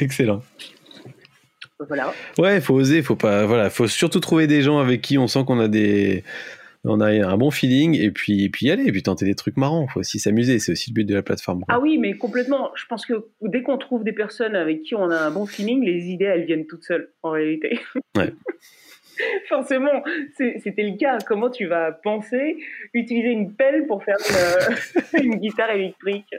[0.00, 0.42] Excellent.
[1.86, 2.12] Voilà.
[2.38, 5.28] Ouais, il faut oser, faut pas, voilà, faut surtout trouver des gens avec qui on
[5.28, 6.24] sent qu'on a des,
[6.84, 9.56] on a un bon feeling et puis, et puis aller, et puis tenter des trucs
[9.56, 9.86] marrants.
[9.88, 11.64] Faut aussi s'amuser, c'est aussi le but de la plateforme.
[11.68, 12.70] Ah oui, mais complètement.
[12.74, 15.84] Je pense que dès qu'on trouve des personnes avec qui on a un bon feeling,
[15.84, 17.80] les idées elles viennent toutes seules en réalité.
[18.16, 18.32] Ouais.
[19.48, 20.04] Forcément,
[20.36, 21.18] c'était le cas.
[21.26, 22.56] Comment tu vas penser
[22.94, 24.16] utiliser une pelle pour faire
[25.20, 26.32] une guitare électrique?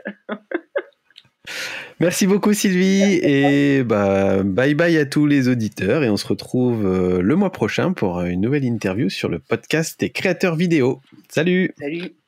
[1.99, 6.85] Merci beaucoup Sylvie et bah, bye bye à tous les auditeurs et on se retrouve
[6.85, 11.01] euh, le mois prochain pour une nouvelle interview sur le podcast des créateurs vidéo.
[11.29, 11.73] Salut.
[11.77, 12.18] Salut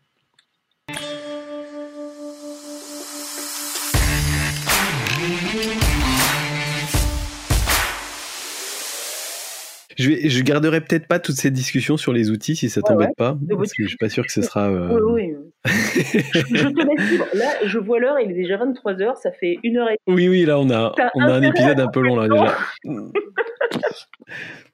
[10.02, 13.38] Je, garderai peut-être pas toutes ces discussions sur les outils si ça t'embête pas.
[13.50, 14.70] Parce que je suis pas sûr que ce sera.
[14.70, 15.36] Euh, oui, oui.
[15.66, 17.28] je, te laisse libre.
[17.34, 20.46] Là, je vois l'heure, il est déjà 23h, ça fait une heure et Oui, oui,
[20.46, 22.58] là, on a, on a un épisode un peu long, là, déjà.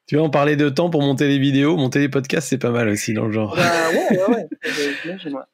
[0.08, 2.72] tu vois, on parlait de temps pour monter les vidéos, monter les podcasts, c'est pas
[2.72, 3.56] mal aussi dans le genre.
[3.56, 4.48] Bah, ouais, ouais,
[5.06, 5.30] ouais.
[5.30, 5.46] Moi.